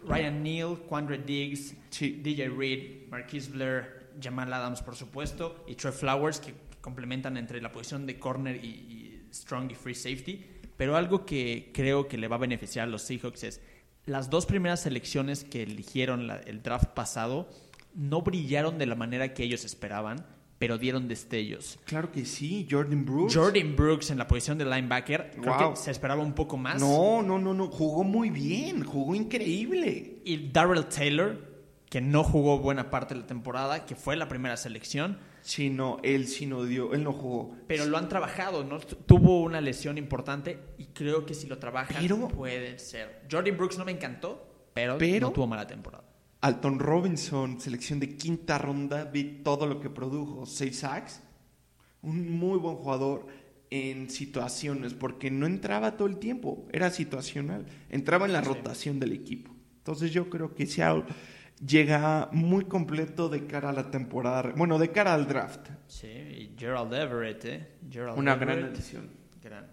[0.08, 2.20] Ryan Neal, Quandre Diggs, Sí.
[2.24, 7.62] DJ Reed, Marquise Blair, Jamal Adams, por supuesto, y Trey Flowers, que, que complementan entre
[7.62, 10.46] la posición de corner y, y strong y free safety.
[10.78, 13.62] Pero algo que creo que le va a beneficiar a los Seahawks es
[14.06, 17.50] las dos primeras selecciones que eligieron la- el draft pasado
[17.94, 20.24] no brillaron de la manera que ellos esperaban,
[20.60, 21.78] pero dieron destellos.
[21.86, 23.36] Claro que sí, Jordan Brooks.
[23.36, 25.70] Jordan Brooks en la posición de linebacker, creo Wow.
[25.72, 26.80] que se esperaba un poco más.
[26.80, 30.22] No, no, no, no, jugó muy bien, jugó increíble.
[30.26, 31.58] Y Darrell Taylor,
[31.90, 35.98] que no jugó buena parte de la temporada, que fue la primera selección, Sí, no,
[36.04, 37.56] él sí no dio, él no jugó.
[37.68, 38.80] pero lo han trabajado, ¿no?
[38.80, 43.22] Tu- Tuvo una lesión importante y creo que si lo trabajan Pero- puede ser.
[43.32, 46.04] Jordan Brooks no me encantó, pero, Pero- no tuvo mala temporada.
[46.42, 50.46] Alton Robinson, selección de quinta ronda, vi todo lo que produjo.
[50.46, 51.22] Seis sacks,
[52.02, 53.28] un muy buen jugador
[53.70, 59.14] en situaciones, porque no entraba todo el tiempo, era situacional, entraba en la rotación del
[59.14, 59.56] equipo.
[59.78, 61.06] Entonces yo creo que Seattle
[61.65, 65.67] llega muy completo de cara a la temporada, bueno, de cara al draft.
[65.88, 67.67] Sí, y Gerald Everett, ¿eh?
[67.89, 69.10] Gerald Una gran Everett, adición.
[69.41, 69.65] gran.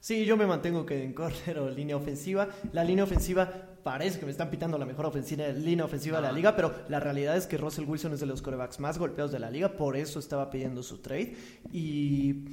[0.00, 2.48] Sí, yo me mantengo que en corner o línea ofensiva.
[2.72, 3.50] La línea ofensiva
[3.82, 7.00] parece que me están pitando la mejor ofensiva, línea ofensiva de la liga, pero la
[7.00, 9.96] realidad es que Russell Wilson es de los corebacks más golpeados de la liga, por
[9.96, 11.34] eso estaba pidiendo su trade.
[11.72, 12.44] Y,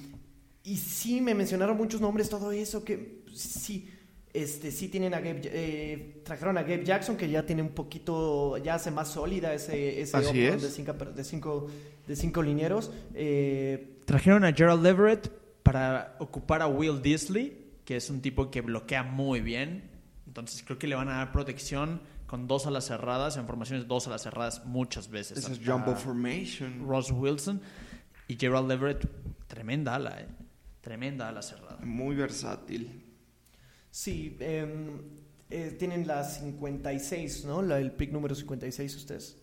[0.63, 3.89] y sí, me mencionaron muchos nombres, todo eso, que sí,
[4.33, 8.57] este, sí tienen a Gabe, eh, trajeron a Gabe Jackson, que ya tiene un poquito,
[8.57, 10.61] ya hace más sólida ese, ese Así up-front es.
[10.61, 11.67] de cinco, de cinco,
[12.07, 12.91] de cinco linieros.
[13.13, 15.29] Eh, Trajeron a Gerald Everett
[15.63, 19.89] para ocupar a Will Disley, que es un tipo que bloquea muy bien.
[20.27, 24.07] Entonces creo que le van a dar protección con dos alas cerradas, en formaciones dos
[24.07, 25.39] alas cerradas muchas veces.
[25.39, 26.87] Esa es Jumbo Formation.
[26.87, 27.61] Ross Wilson
[28.29, 29.05] y Gerald Everett,
[29.47, 30.27] tremenda ala, ¿eh?
[30.79, 31.77] Tremenda ala cerrada.
[31.83, 33.00] Muy versátil.
[33.91, 34.87] Sí, em,
[35.49, 37.61] eh, tienen la 56, ¿no?
[37.61, 39.37] La, el pick número 56 ustedes.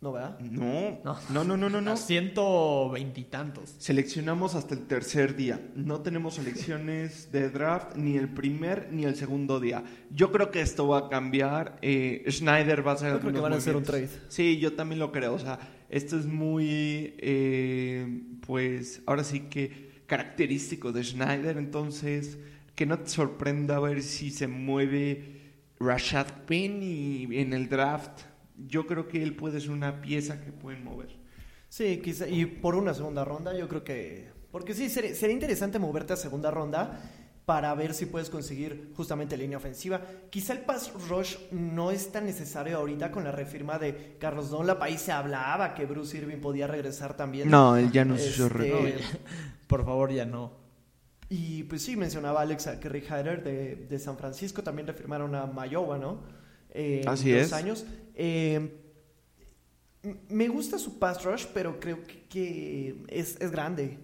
[0.00, 0.38] ¿No, verdad?
[0.40, 1.18] No, No.
[1.28, 1.80] no, no, no, no.
[1.82, 1.92] no.
[1.92, 3.74] A ciento veintitantos.
[3.76, 5.60] Seleccionamos hasta el tercer día.
[5.76, 9.84] No tenemos selecciones de draft ni el primer ni el segundo día.
[10.10, 11.76] Yo creo que esto va a cambiar.
[11.82, 14.08] Eh, Schneider va a hacer Yo creo que van a hacer un trade.
[14.28, 15.34] Sí, yo también lo creo.
[15.34, 15.58] O sea,
[15.90, 21.58] esto es muy, eh, pues, ahora sí que característico de Schneider.
[21.58, 22.38] Entonces,
[22.80, 28.22] que no te sorprenda ver si se mueve Rashad Penny en el draft.
[28.56, 31.14] Yo creo que él puede ser una pieza que pueden mover.
[31.68, 34.30] Sí, quizá, y por una segunda ronda, yo creo que...
[34.50, 37.02] Porque sí, sería, sería interesante moverte a segunda ronda
[37.44, 40.00] para ver si puedes conseguir justamente línea ofensiva.
[40.30, 44.80] Quizá el pass rush no es tan necesario ahorita con la refirma de Carlos Dunlap.
[44.82, 47.50] Ahí se hablaba que Bruce Irving podía regresar también.
[47.50, 48.96] No, él ya no se Este, hizo re- No, ya.
[49.66, 50.69] Por favor, ya no.
[51.30, 55.46] Y pues sí, mencionaba Alex a Kerry Hyder de, de San Francisco, también refirmaron a
[55.46, 56.20] Mayowa, ¿no?
[56.70, 57.52] Eh, Así dos es.
[57.52, 57.86] años.
[58.16, 58.76] Eh,
[60.02, 63.98] m- me gusta su pass rush, pero creo que, que es, es grande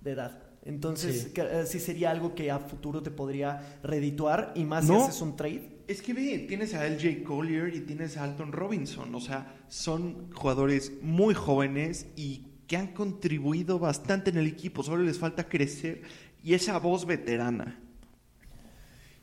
[0.00, 0.42] de edad.
[0.64, 1.30] Entonces, Sí.
[1.30, 4.96] que, eh, sí sería algo que a futuro te podría redituar y más No.
[4.98, 5.78] si haces un trade.
[5.86, 10.30] Es que ve, tienes a LJ Collier y tienes a Alton Robinson, o sea, son
[10.34, 16.02] jugadores muy jóvenes y que han contribuido bastante en el equipo, solo les falta crecer
[16.44, 17.80] y esa voz veterana.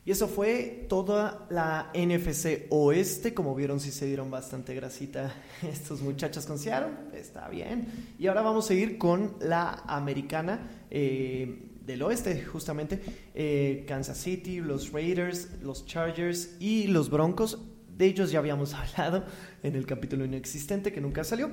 [0.04, 3.34] Y eso fue toda la NFC Oeste.
[3.34, 6.94] Como vieron, sí se dieron bastante grasita estos muchachos con Seattle.
[7.14, 7.88] Está bien.
[8.20, 10.60] Y ahora vamos a ir con la americana
[10.92, 13.02] eh, del oeste, justamente.
[13.34, 17.60] Eh, Kansas City, los Raiders, los Chargers y los Broncos.
[17.98, 19.26] De ellos ya habíamos hablado
[19.64, 21.50] en el capítulo inexistente que nunca salió.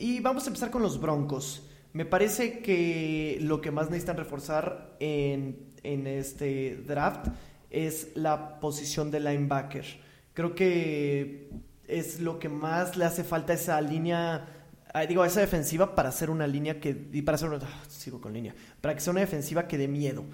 [0.00, 1.62] Y vamos a empezar con los Broncos.
[1.92, 7.26] Me parece que lo que más necesitan reforzar en, en este draft
[7.68, 9.84] es la posición de linebacker.
[10.32, 11.50] Creo que
[11.86, 14.46] es lo que más le hace falta a esa línea,
[15.06, 18.32] digo, a esa defensiva para hacer una línea que, para hacer una, ah, sigo con
[18.32, 20.24] línea, para una defensiva que dé miedo.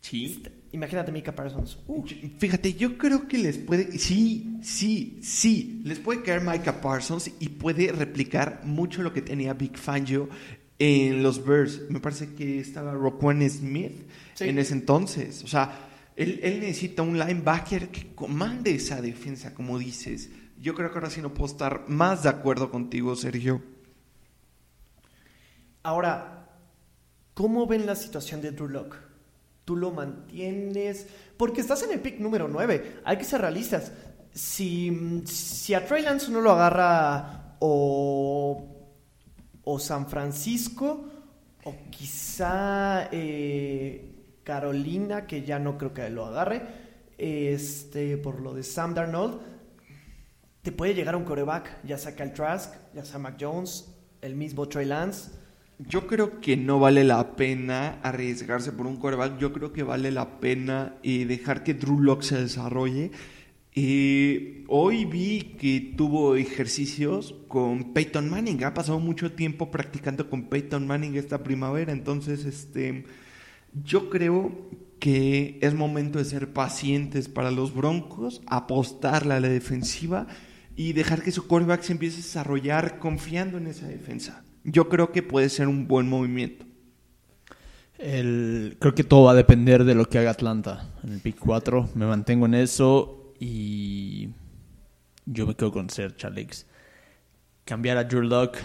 [0.00, 0.42] Sí.
[0.72, 1.78] Imagínate Mika Parsons.
[1.86, 2.04] Uh,
[2.38, 7.48] Fíjate, yo creo que les puede, sí, sí, sí, les puede caer Micah Parsons y
[7.48, 10.28] puede replicar mucho lo que tenía Big Fangio
[10.78, 11.82] en los Bears.
[11.90, 13.92] Me parece que estaba Roquan Smith
[14.34, 14.44] Sí.
[14.48, 15.42] en ese entonces.
[15.42, 20.30] O sea, él, él necesita un linebacker que comande esa defensa, como dices.
[20.60, 23.62] Yo creo que ahora sí no puedo estar más de acuerdo contigo, Sergio.
[25.82, 26.48] Ahora,
[27.34, 28.96] ¿cómo ven la situación de Drew Lock?
[29.68, 31.06] ¿Tú lo mantienes?
[31.36, 33.02] Porque estás en el pick número 9.
[33.04, 33.92] Hay que ser realistas.
[34.32, 38.66] Si, si a Trey Lance no lo agarra o,
[39.64, 41.04] o San Francisco
[41.64, 46.62] o quizá eh, Carolina, que ya no creo que lo agarre,
[47.18, 49.38] este, por lo de Sam Darnold,
[50.62, 54.66] te puede llegar un coreback, ya sea Kyle Trask, ya sea Mac Jones, el mismo
[54.66, 55.30] Trey Lance.
[55.78, 59.38] Yo creo que no vale la pena arriesgarse por un quarterback.
[59.38, 63.12] Yo creo que vale la pena eh, dejar que Drew Lock se desarrolle.
[63.76, 68.64] Eh, hoy vi que tuvo ejercicios con Peyton Manning.
[68.64, 71.92] Ha pasado mucho tiempo practicando con Peyton Manning esta primavera.
[71.92, 73.04] Entonces, este,
[73.84, 74.50] yo creo
[74.98, 80.26] que es momento de ser pacientes para los Broncos, apostarle a la defensiva
[80.74, 84.44] y dejar que su quarterback se empiece a desarrollar confiando en esa defensa.
[84.64, 86.66] Yo creo que puede ser un buen movimiento.
[87.98, 91.38] El, creo que todo va a depender de lo que haga Atlanta en el pick
[91.38, 91.90] 4.
[91.94, 94.28] Me mantengo en eso y
[95.26, 96.66] yo me quedo con Ser Alex.
[97.64, 98.56] Cambiar a Drew Lock,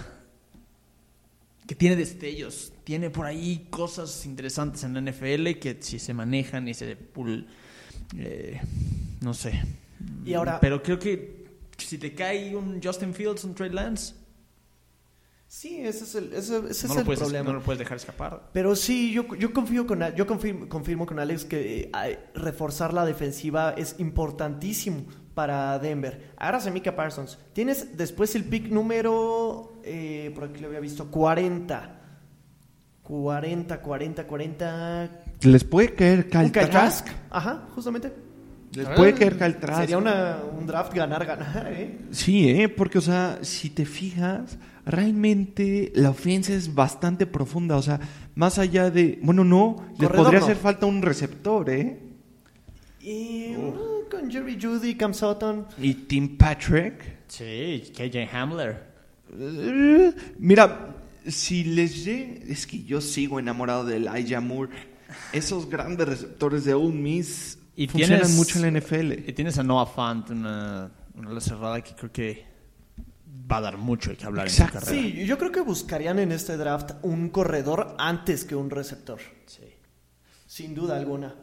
[1.67, 6.67] que tiene destellos, tiene por ahí cosas interesantes en la NFL que si se manejan
[6.67, 7.47] y se pul,
[8.17, 8.61] eh,
[9.21, 9.61] no sé.
[10.25, 11.43] Y ahora, pero creo que
[11.77, 14.13] si te cae un Justin Fields, un Trey Lance,
[15.53, 17.49] Sí, ese es el, ese, ese no es lo el puedes, problema.
[17.49, 18.49] No lo puedes dejar escapar.
[18.53, 23.05] Pero sí, yo, yo confío con yo confirmo, confirmo con Alex que eh, reforzar la
[23.05, 26.31] defensiva es importantísimo para Denver.
[26.37, 27.37] Agarras a Mika Parsons.
[27.53, 31.99] Tienes después el pick número, eh, por aquí lo había visto, 40.
[33.03, 35.09] 40, 40, 40.
[35.43, 37.05] ¿Les puede caer Kyle Un Kyle Trask?
[37.05, 37.17] Trask.
[37.29, 38.11] Ajá, justamente.
[38.73, 39.81] ¿Les puede caer Kyle Trask?
[39.81, 41.99] Sería una, un draft ganar, ganar, ¿eh?
[42.09, 42.69] Sí, ¿eh?
[42.69, 47.77] porque, o sea, si te fijas, realmente la ofensa es bastante profunda.
[47.77, 47.99] O sea,
[48.35, 49.19] más allá de.
[49.21, 50.45] Bueno, no, les Corredor podría no.
[50.45, 51.99] hacer falta un receptor, ¿eh?
[53.01, 55.65] Y uh, con Jerry Judy, Cam Sutton.
[55.77, 57.17] Y Tim Patrick.
[57.27, 58.83] Sí, KJ Hamler.
[59.37, 60.95] Eh, Mira,
[61.27, 62.45] si les llega.
[62.47, 64.71] Es que yo sigo enamorado de Elijah Moore.
[65.31, 69.11] Esos grandes receptores de Ole Miss Y funcionan tienes- mucho en la NFL.
[69.29, 72.45] Y tienes a Noah Fant, una, una cerrada que creo que
[73.51, 74.77] va a dar mucho de que hablar Exacto.
[74.77, 75.03] en su carrera.
[75.03, 79.19] Sí, yo creo que buscarían en este draft un corredor antes que un receptor.
[79.45, 79.63] Sí.
[80.47, 81.35] Sin duda alguna.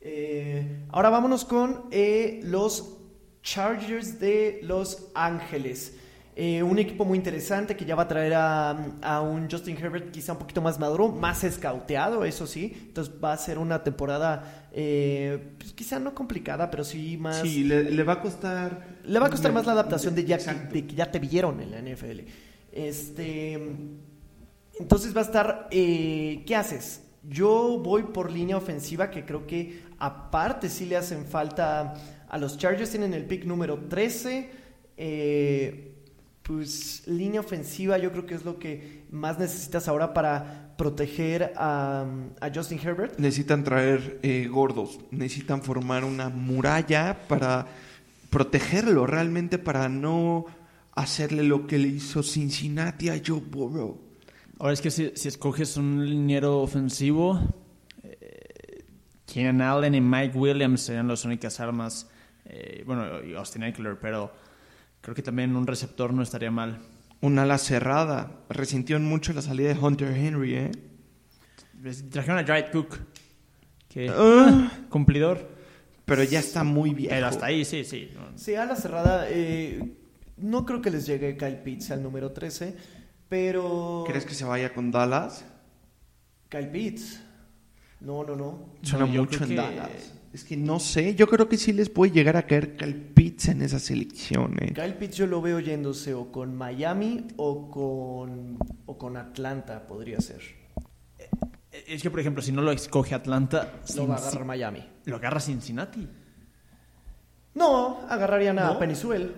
[0.00, 2.96] Eh, ahora vámonos con eh, los
[3.42, 5.94] Chargers de Los Ángeles.
[6.40, 8.70] Eh, un equipo muy interesante que ya va a traer a,
[9.02, 12.72] a un Justin Herbert quizá un poquito más maduro, más escauteado, eso sí.
[12.86, 17.38] Entonces va a ser una temporada eh, pues, quizá no complicada, pero sí más...
[17.38, 18.98] Sí, le, le va a costar.
[19.04, 21.72] Le va a costar más la adaptación de ya, de que ya te vieron en
[21.72, 22.20] la NFL.
[22.70, 23.54] Este,
[24.78, 27.02] entonces va a estar, eh, ¿qué haces?
[27.24, 31.94] Yo voy por línea ofensiva que creo que aparte sí le hacen falta
[32.28, 32.90] a los Chargers.
[32.90, 34.50] Tienen el pick número 13.
[34.96, 35.87] eh,
[36.48, 42.06] pues línea ofensiva yo creo que es lo que más necesitas ahora para proteger a,
[42.40, 43.18] a Justin Herbert.
[43.18, 47.66] Necesitan traer eh, gordos, necesitan formar una muralla para
[48.30, 50.46] protegerlo, realmente para no
[50.94, 54.00] hacerle lo que le hizo Cincinnati a Joe Burrow.
[54.58, 57.38] Ahora es que si, si escoges un liniero ofensivo,
[58.02, 58.84] eh,
[59.26, 62.08] Keenan Allen y Mike Williams serían las únicas armas.
[62.46, 64.47] eh, bueno, y Austin Eckler, pero
[65.00, 66.78] creo que también un receptor no estaría mal.
[67.20, 70.70] Un ala cerrada, resintió mucho la salida de Hunter Henry, ¿eh?
[72.10, 72.98] Trajeron a Jared Cook,
[73.88, 75.48] que Ah, cumplidor,
[76.04, 77.10] pero ya está muy viejo.
[77.14, 78.10] pero hasta ahí sí, sí.
[78.36, 79.94] Sí, a la cerrada, eh,
[80.36, 82.76] no creo que les llegue Kyle Pitts al número 13,
[83.28, 84.04] pero...
[84.06, 85.44] ¿Crees que se vaya con Dallas?
[86.48, 87.20] Kyle Pitts.
[88.00, 88.74] No, no, no.
[88.82, 90.14] Suena No, yo mucho creo en que- Dallas.
[90.32, 93.48] Es que no sé, yo creo que sí les puede llegar a caer Kyle Pitts
[93.48, 94.72] en esa selección, ¿eh?
[94.74, 100.20] Kyle Pitts yo lo veo yéndose o con Miami o con, o con Atlanta, podría
[100.20, 100.40] ser.
[101.86, 104.84] Es que, por ejemplo, si no lo escoge Atlanta, Lo va a agarrar Miami.
[105.06, 106.06] lo agarra Cincinnati.
[107.54, 108.78] No, agarrarían a ¿No?
[108.78, 109.34] Penisuel.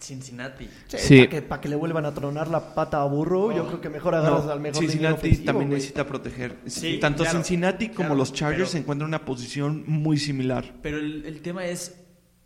[0.00, 0.68] Cincinnati.
[0.88, 1.18] Sí.
[1.18, 3.88] Para que, pa' que le vuelvan a tronar la pata a burro, yo creo que
[3.88, 6.56] mejor agarras No, al mejor Cincinnati ofensivo, también necesita proteger.
[6.66, 10.18] Sí, Tanto claro, Cincinnati como claro, los Chargers pero- se encuentran en una posición muy
[10.18, 10.74] similar.
[10.82, 11.96] Pero el, el tema es,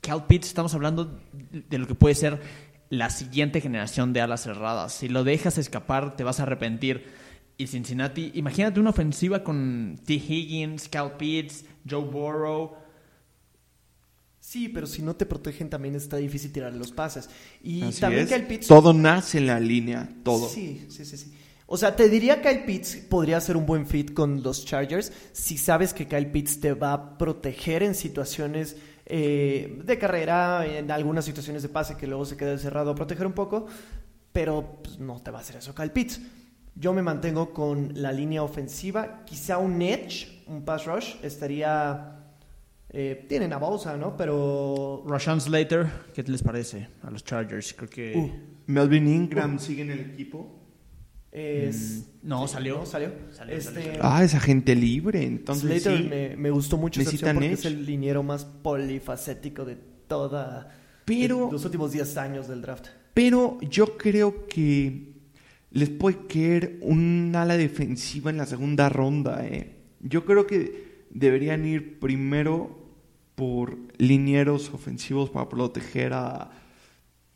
[0.01, 1.19] Cal Pitts, estamos hablando
[1.53, 2.41] de lo que puede ser
[2.89, 4.93] la siguiente generación de alas cerradas.
[4.95, 7.07] Si lo dejas escapar, te vas a arrepentir.
[7.57, 10.15] Y Cincinnati, imagínate una ofensiva con T.
[10.15, 12.75] Higgins, Cal Pitts, Joe Burrow.
[14.51, 17.31] Sí, pero si no te protegen también está difícil tirar los pases.
[17.63, 18.33] Y Así también es.
[18.33, 18.67] Kyle Pitts...
[18.67, 20.49] Todo nace en la línea, todo.
[20.49, 21.33] Sí, sí, sí, sí.
[21.67, 25.13] O sea, te diría que Kyle Pitts podría ser un buen fit con los Chargers
[25.31, 28.75] si sabes que Kyle Pitts te va a proteger en situaciones
[29.07, 33.29] eh, de carrera, en algunas situaciones de pase que luego se queda cerrado a proteger
[33.29, 33.69] un poco,
[34.33, 36.21] pero pues, no te va a hacer eso Kyle Pitts.
[36.75, 42.17] Yo me mantengo con la línea ofensiva, quizá un edge, un pass rush, estaría...
[42.93, 44.17] Eh, tienen a Bosa, ¿no?
[44.17, 45.05] Pero...
[45.07, 47.73] Rashawn Slater, ¿qué les parece a los Chargers?
[47.75, 48.17] Creo que...
[48.17, 48.31] Uh,
[48.67, 50.59] Melvin Ingram sigue en el equipo.
[51.33, 52.79] es- Mm, no, sí, salió.
[52.79, 53.13] No, salió.
[53.31, 54.01] Salió, Este, salió.
[54.03, 56.09] Ah, es agente libre, entonces Slater sí.
[56.09, 59.77] me, me gustó mucho esa opción porque es el liniero más polifacético de
[60.09, 60.69] toda
[61.05, 62.89] Pero- de los últimos 10 años del draft.
[63.15, 65.15] Pero yo creo que
[65.71, 69.47] les puede caer un ala defensiva en la segunda ronda.
[69.47, 69.77] eh.
[70.01, 72.80] Yo creo que deberían ir primero
[73.41, 76.51] por linieros ofensivos para proteger a,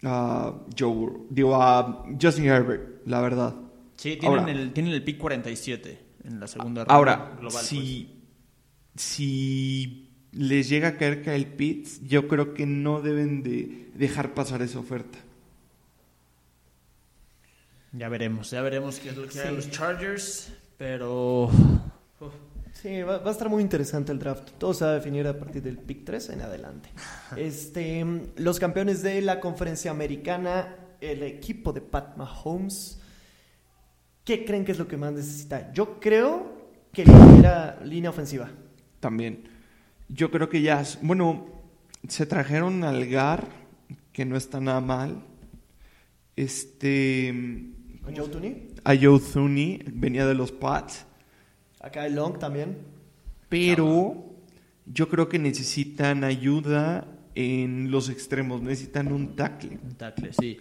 [0.02, 3.54] a Joe, digo, a Justin Herbert, la verdad.
[3.96, 7.64] Sí, tienen, Ahora- el, tienen el pick 47 en la segunda ronda Ahora, global.
[7.64, 8.20] si,
[8.94, 14.60] si les llega a caer Kyle Pitts, yo creo que no deben de dejar pasar
[14.60, 15.18] esa oferta.
[15.18, 15.24] pues.
[18.00, 19.54] Ya veremos, ya veremos qué es lo que hay Sí.
[19.54, 21.48] los Chargers, pero...
[22.74, 24.50] Sí, va, va a estar muy interesante el draft.
[24.58, 26.90] Todo se va a definir a partir del pick 3 en adelante.
[27.36, 28.04] Este,
[28.36, 33.00] los campeones de la conferencia americana, el equipo de Pat Mahomes.
[34.24, 35.72] ¿Qué creen que es lo que más necesita?
[35.72, 38.50] Yo creo que línea, línea ofensiva.
[39.00, 39.48] También.
[40.08, 41.46] Yo creo que ya, bueno,
[42.08, 43.48] se trajeron al GAR,
[44.12, 45.24] que no está nada mal.
[46.36, 47.72] Este,
[48.14, 48.68] Joe Tooney.
[48.84, 51.06] a Joe Thuney, venía de los Pats,
[51.84, 52.78] Acá el Long también.
[53.50, 54.24] pero
[54.86, 59.78] yo creo que necesitan ayuda en los extremos, necesitan un tackle.
[59.82, 60.60] Un tackle, sí.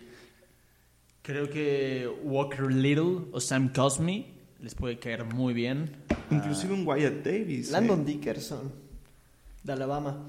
[1.21, 4.25] Creo que Walker Little o Sam Cosme
[4.59, 5.95] les puede caer muy bien.
[6.29, 7.69] Inclusive un Wyatt Davis.
[7.69, 7.71] ¿eh?
[7.71, 8.69] Landon Dickerson,
[9.63, 10.25] de Alabama.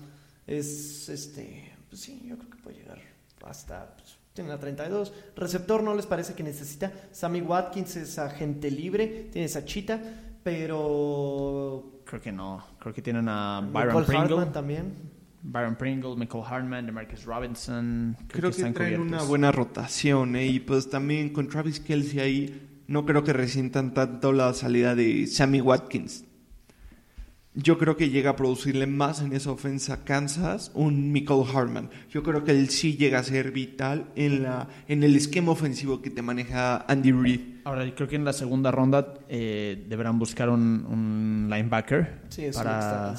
[0.46, 1.72] Es este.
[1.88, 3.00] Pues sí, yo creo que puede llegar
[3.44, 3.96] hasta.
[3.96, 5.12] Pues, tiene la 32.
[5.34, 6.92] Receptor no les parece que necesita.
[7.10, 9.28] Sammy Watkins es agente libre.
[9.32, 10.00] Tiene esa chita.
[10.44, 12.02] Pero.
[12.04, 12.62] Creo que no.
[12.78, 14.36] Creo que tienen a Byron Nicole Pringle.
[14.36, 15.14] Hartman también.
[15.42, 18.16] Byron Pringle, Michael Hartman, Demarcus Robinson.
[18.28, 19.06] Creo que, traen cubiertos.
[19.06, 20.46] una buena rotación, ¿eh?
[20.46, 25.26] Y pues también con Travis Kelsey ahí, no creo que resientan tanto la salida de
[25.26, 26.24] Sammy Watkins.
[27.56, 31.88] Yo creo que llega a producirle más en esa ofensa a Kansas un Michael Hartman.
[32.10, 36.02] Yo creo que él sí llega a ser vital en, la, en el esquema ofensivo
[36.02, 37.40] que te maneja Andy Reid.
[37.64, 43.14] Ahora, creo que en la segunda ronda eh, deberán buscar un, un linebacker Sí, para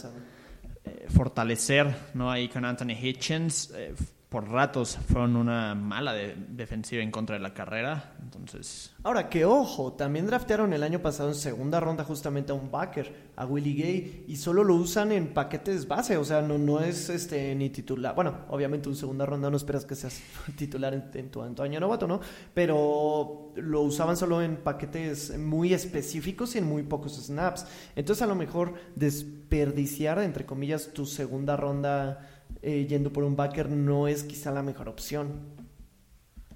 [0.83, 2.29] eh, fortalecer, ¿no?
[2.29, 3.71] Ahí con Anthony Hitchens.
[3.75, 3.93] eh,
[4.36, 8.15] por ratos fueron una mala de- defensiva en contra de la carrera.
[8.21, 12.69] Entonces, Ahora, que ojo, también draftearon el año pasado en segunda ronda justamente a un
[12.69, 16.81] backer, a Willie Gay, y solo lo usan en paquetes base, o sea, no, no
[16.81, 18.13] es este ni titular.
[18.13, 20.19] Bueno, obviamente un segunda ronda no esperas que seas
[20.57, 22.19] titular en, en tu, en tu año novato, ¿no?
[22.53, 27.65] Pero lo usaban solo en paquetes muy específicos y en muy pocos snaps.
[27.95, 33.70] Entonces, a lo mejor desperdiciar, entre comillas, tu segunda ronda eh, yendo por un backer
[33.70, 35.34] no es quizá la mejor opción.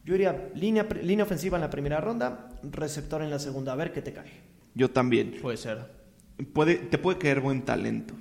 [0.06, 3.92] Yo diría línea, línea ofensiva en la primera ronda, receptor en la segunda, a ver
[3.94, 4.32] qué te cae.
[4.76, 5.36] Yo también.
[5.42, 6.00] puede ser.
[6.54, 8.14] Puede, te puede caer buen talento.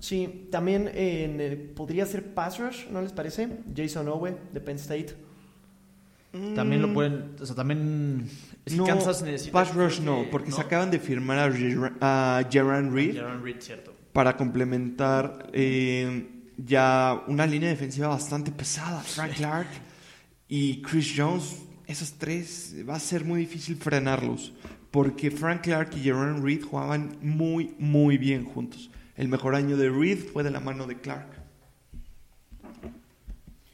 [0.00, 3.48] Sí, también eh, en el- podría ser pass rush, ¿no les parece?
[3.74, 5.14] Jason Owe de Penn State.
[6.56, 7.36] También lo pueden.
[7.40, 8.28] O sea, también.
[8.66, 8.78] Si Mm.
[8.78, 9.52] no, Kansas necesita.
[9.52, 13.16] Pass rush no, que- porque se acaban de firmar a, Ger- a Jaron Reed.
[13.16, 13.93] Jaron Reed, cierto.
[14.14, 19.00] Para complementar eh, ya una línea defensiva bastante pesada.
[19.00, 19.66] Frank Clark
[20.48, 21.56] y Chris Jones,
[21.88, 24.52] esos tres, va a ser muy difícil frenarlos.
[24.92, 28.88] Porque Frank Clark y Jerome Reed jugaban muy, muy bien juntos.
[29.16, 31.30] El mejor año de Reed fue de la mano de Clark.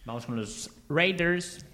[0.07, 1.67] Vamos con los Raiders.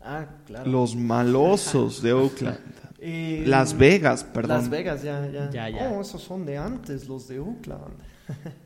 [0.00, 0.70] Ah, claro.
[0.70, 2.58] Los malosos de Oakland.
[3.04, 4.58] Eh, Las Vegas, perdón.
[4.58, 5.50] Las Vegas, ya, ya.
[5.50, 5.90] Ya, ya.
[5.90, 7.94] Oh, esos son de antes, los de Oakland.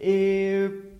[0.00, 0.92] Eh,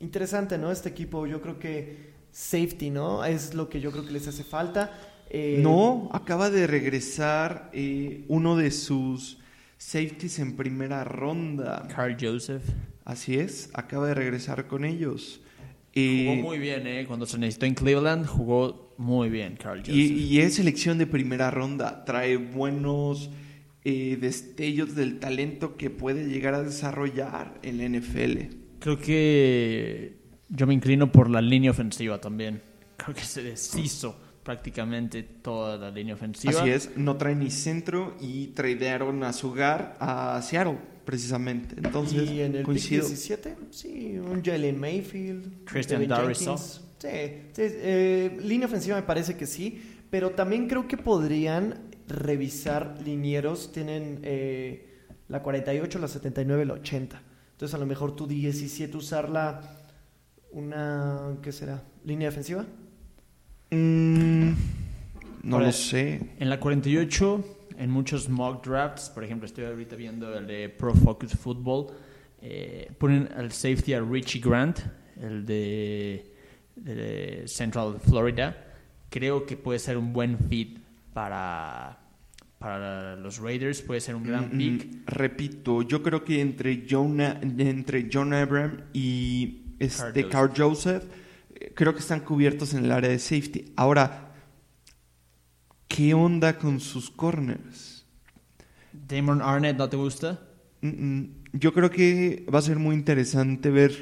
[0.00, 0.72] interesante, ¿no?
[0.72, 3.22] Este equipo, yo creo que safety, ¿no?
[3.22, 4.92] Es lo que yo creo que les hace falta.
[5.28, 9.38] Eh, No, acaba de regresar eh, uno de sus
[9.76, 11.86] safeties en primera ronda.
[11.94, 12.62] Carl Joseph.
[13.04, 15.42] Así es, acaba de regresar con ellos.
[15.94, 17.04] Eh, Jugó muy bien, ¿eh?
[17.06, 19.94] Cuando se necesitó en Cleveland, jugó muy bien Carl Joseph.
[19.94, 23.30] y, y es selección de primera ronda, trae buenos
[23.84, 28.56] eh, destellos del talento que puede llegar a desarrollar en la NFL.
[28.80, 30.16] Creo que
[30.48, 32.60] yo me inclino por la línea ofensiva también.
[32.96, 36.60] Creo que se deshizo prácticamente toda la línea ofensiva.
[36.60, 41.74] Así es, no trae ni centro y tradearon a su hogar a Seattle, precisamente.
[41.76, 43.02] Entonces, y en el coincido.
[43.02, 46.56] pick 17, sí, un Jalen Mayfield, Christian Darrisaw.
[46.56, 46.80] Jenkins.
[46.98, 47.08] Sí,
[47.52, 53.72] sí, eh, línea ofensiva me parece que sí, pero también creo que podrían revisar linieros.
[53.72, 54.88] Tienen eh,
[55.28, 57.22] la 48, la 79, la 80.
[57.52, 59.60] Entonces a lo mejor tu 17 usarla
[60.52, 61.82] una, ¿qué será?
[62.04, 62.64] ¿Línea defensiva?
[63.70, 64.50] Mm,
[65.42, 66.20] no Ahora, lo sé.
[66.38, 70.94] En la 48, en muchos mock drafts, por ejemplo, estoy ahorita viendo el de Pro
[70.94, 71.86] Focus Football,
[72.40, 74.80] eh, ponen al safety a Richie Grant,
[75.20, 76.32] el de,
[76.76, 78.56] de Central Florida.
[79.10, 80.78] Creo que puede ser un buen fit
[81.12, 81.98] para,
[82.58, 84.86] para los Raiders, puede ser un gran Mm, pick.
[84.86, 91.04] mm, repito, yo creo que entre Jonah, entre John Abram y este Carl Carl Joseph,
[91.54, 93.72] eh, creo que están cubiertos en el área de safety.
[93.76, 94.23] Ahora,
[95.94, 98.04] ¿qué onda con sus corners?
[98.92, 100.40] Damon Arnett, ¿no te gusta?
[100.80, 103.92] Mm, mm, Yo creo que va a ser muy interesante ver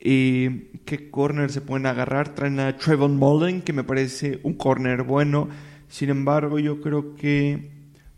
[0.00, 2.34] eh, qué corner se pueden agarrar.
[2.34, 5.48] Traen a Trevon Mullen, que me parece un corner bueno.
[5.88, 7.70] Sin embargo, yo creo que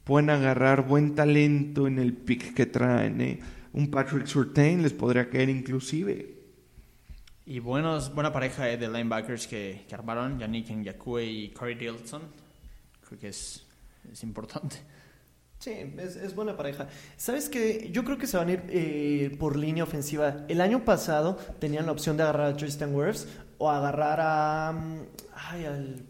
[0.05, 3.21] pueden agarrar buen talento en el pick que traen.
[3.21, 3.41] eh.
[3.73, 6.35] Un Patrick Surtain les podría caer inclusive.
[7.45, 12.23] Y buenos, buena pareja eh, de linebackers que, que armaron, Yannick Ngakwe y Corey Dillson.
[13.07, 13.65] Creo que es,
[14.13, 14.77] es importante.
[15.59, 16.87] Sí, es, es buena pareja.
[17.17, 17.89] ¿Sabes qué?
[17.91, 20.45] Yo creo que se van a ir eh, por línea ofensiva.
[20.49, 23.27] El año pasado tenían la opción de agarrar a Tristan Wirfs
[23.59, 24.99] o agarrar a, mm,
[25.35, 26.03] ay, al-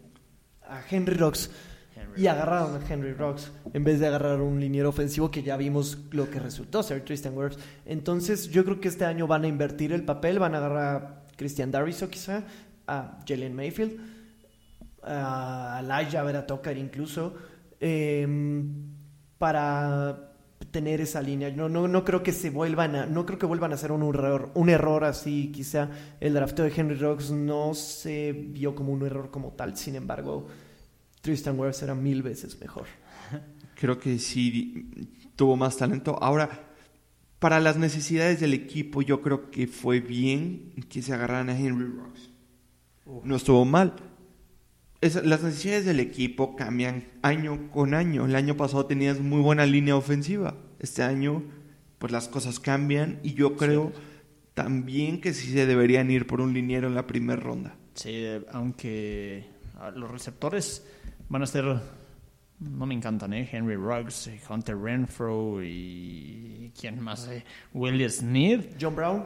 [0.63, 1.49] a Henry Rocks.
[1.95, 5.55] Henry Y agarraron a Henry Rocks en vez de agarrar un liniero ofensivo que ya
[5.57, 7.57] vimos lo que resultó ser Tristan Wirfs.
[7.85, 11.23] Entonces yo creo que este año van a invertir el papel, van a agarrar a
[11.37, 12.43] Christian Darrisaw quizá,
[12.85, 13.97] a Jalen Mayfield,
[15.07, 17.33] a Elijah Vera Tucker incluso,
[17.79, 18.69] em,
[19.37, 20.33] para
[20.71, 21.49] tener esa línea.
[21.51, 24.03] No, no, no creo que se vuelvan a, no creo que vuelvan a hacer un
[24.03, 25.89] error, un error así, quizá
[26.19, 30.47] el drafteo de Henry Rocks no se vio como un error como tal, sin embargo,
[31.21, 32.85] Tristan Wirfs era mil veces mejor.
[33.75, 36.17] Creo que sí tuvo más talento.
[36.21, 36.49] Ahora,
[37.39, 41.85] para las necesidades del equipo, yo creo que fue bien que se agarraran a Henry
[41.85, 42.31] Rocks.
[43.23, 43.93] No estuvo mal.
[45.01, 48.25] Es- las necesidades del equipo cambian año con año.
[48.25, 50.55] El año pasado tenías muy buena línea ofensiva.
[50.79, 51.43] Este año,
[51.99, 53.91] pues las cosas cambian y yo creo
[54.53, 57.75] también que sí se deberían ir por un liniero en la primera ronda.
[57.93, 59.45] Sí, aunque
[59.95, 60.85] los receptores
[61.29, 61.65] van a ser.
[62.59, 63.47] No me encantan, ¿eh?
[63.51, 66.71] Henry Ruggs, Hunter Renfro y.
[66.79, 67.27] ¿Quién más?
[67.27, 67.43] eh?
[67.73, 69.25] Willie Sneed, John Brown,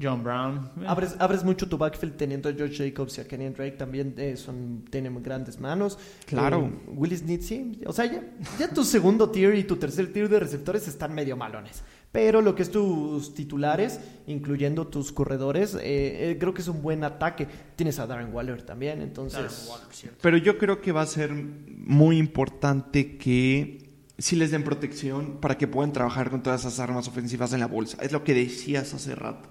[0.00, 0.70] John Brown.
[0.86, 4.36] abres, abres mucho tu backfield teniendo a George Jacobs y a Kenyon Drake también eh,
[4.36, 5.98] son, tienen grandes manos.
[6.26, 6.66] Claro.
[6.66, 7.80] Eh, Willis sí.
[7.86, 8.22] O sea, ya,
[8.58, 11.82] ya tu segundo tier y tu tercer tier de receptores están medio malones.
[12.12, 16.80] Pero lo que es tus titulares, incluyendo tus corredores, eh, eh, creo que es un
[16.80, 17.46] buen ataque.
[17.76, 19.40] Tienes a Darren Waller también, entonces...
[19.40, 20.18] Darren Waller, cierto.
[20.22, 25.58] Pero yo creo que va a ser muy importante que si les den protección para
[25.58, 27.98] que puedan trabajar con todas esas armas ofensivas en la bolsa.
[28.00, 29.48] Es lo que decías hace rato.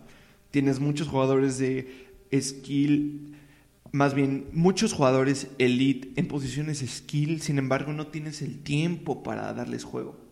[0.52, 3.36] Tienes muchos jugadores de skill,
[3.92, 9.54] más bien muchos jugadores elite en posiciones skill, sin embargo no tienes el tiempo para
[9.54, 10.28] darles juego.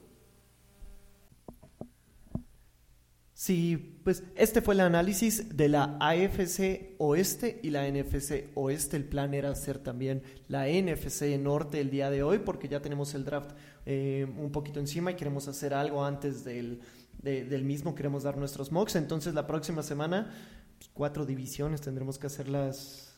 [3.37, 8.95] Sí, pues este fue el análisis de la AFC Oeste y la NFC Oeste.
[8.95, 13.13] El plan era hacer también la NFC Norte el día de hoy porque ya tenemos
[13.13, 13.51] el draft
[13.85, 16.79] eh, un poquito encima y queremos hacer algo antes del,
[17.25, 17.93] de- del mismo.
[17.95, 18.95] Queremos dar nuestros mocks.
[18.95, 20.31] Entonces la próxima semana,
[20.77, 23.13] pues, cuatro divisiones tendremos que hacerlas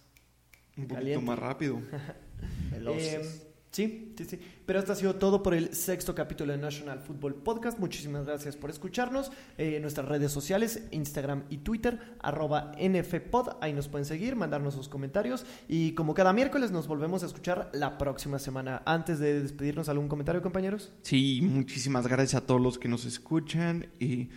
[0.76, 1.26] Un poquito Caliente.
[1.26, 1.80] más rápido.
[2.72, 3.42] Veloces.
[3.44, 4.40] Eh, sí, sí, sí.
[4.66, 7.80] Pero esto ha sido todo por el sexto capítulo de National Football Podcast.
[7.80, 9.32] Muchísimas gracias por escucharnos.
[9.58, 13.58] Eh, nuestras redes sociales, Instagram y Twitter, arroba NFPod.
[13.62, 15.46] Ahí nos pueden seguir, mandarnos sus comentarios.
[15.68, 18.82] Y como cada miércoles, nos volvemos a escuchar la próxima semana.
[18.86, 20.92] Antes de despedirnos, ¿algún comentario, compañeros?
[21.02, 24.30] Sí, muchísimas gracias a todos los que nos escuchan y,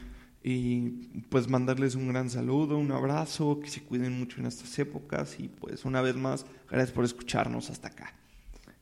[1.29, 5.49] pues mandarles un gran saludo, un abrazo, que se cuiden mucho en estas épocas y
[5.49, 8.20] pues una vez más, gracias por escucharnos hasta acá.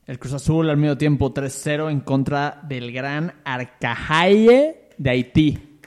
[0.09, 5.79] El Cruz Azul al medio tiempo 3-0 en contra del gran Arcajaye de Haití.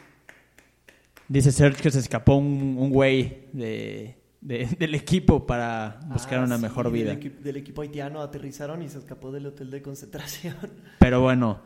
[1.26, 6.44] Dice Sergio que se escapó un, un güey de, de- del equipo para buscar Ah,
[6.44, 7.14] una sí, mejor del vida.
[7.14, 10.54] equi- Del, equipo haitiano aterrizaron y se escapó del hotel de concentración.
[11.00, 11.60] Pero bueno,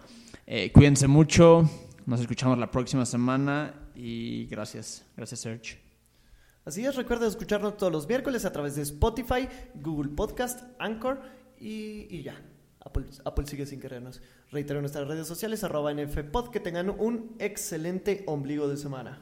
[0.47, 1.69] eh, cuídense mucho.
[2.07, 5.79] Nos escuchamos la próxima semana y gracias, gracias Serge.
[6.65, 11.21] Así es, recuerda escucharnos todos los miércoles a través de Spotify, Google Podcast, Anchor
[11.61, 12.41] y, y ya.
[12.81, 14.21] Apple, Apple sigue sin querernos.
[14.53, 19.19] Reitero nuestras redes sociales, arroba NFPod, que tengan un excelente ombligo de semana.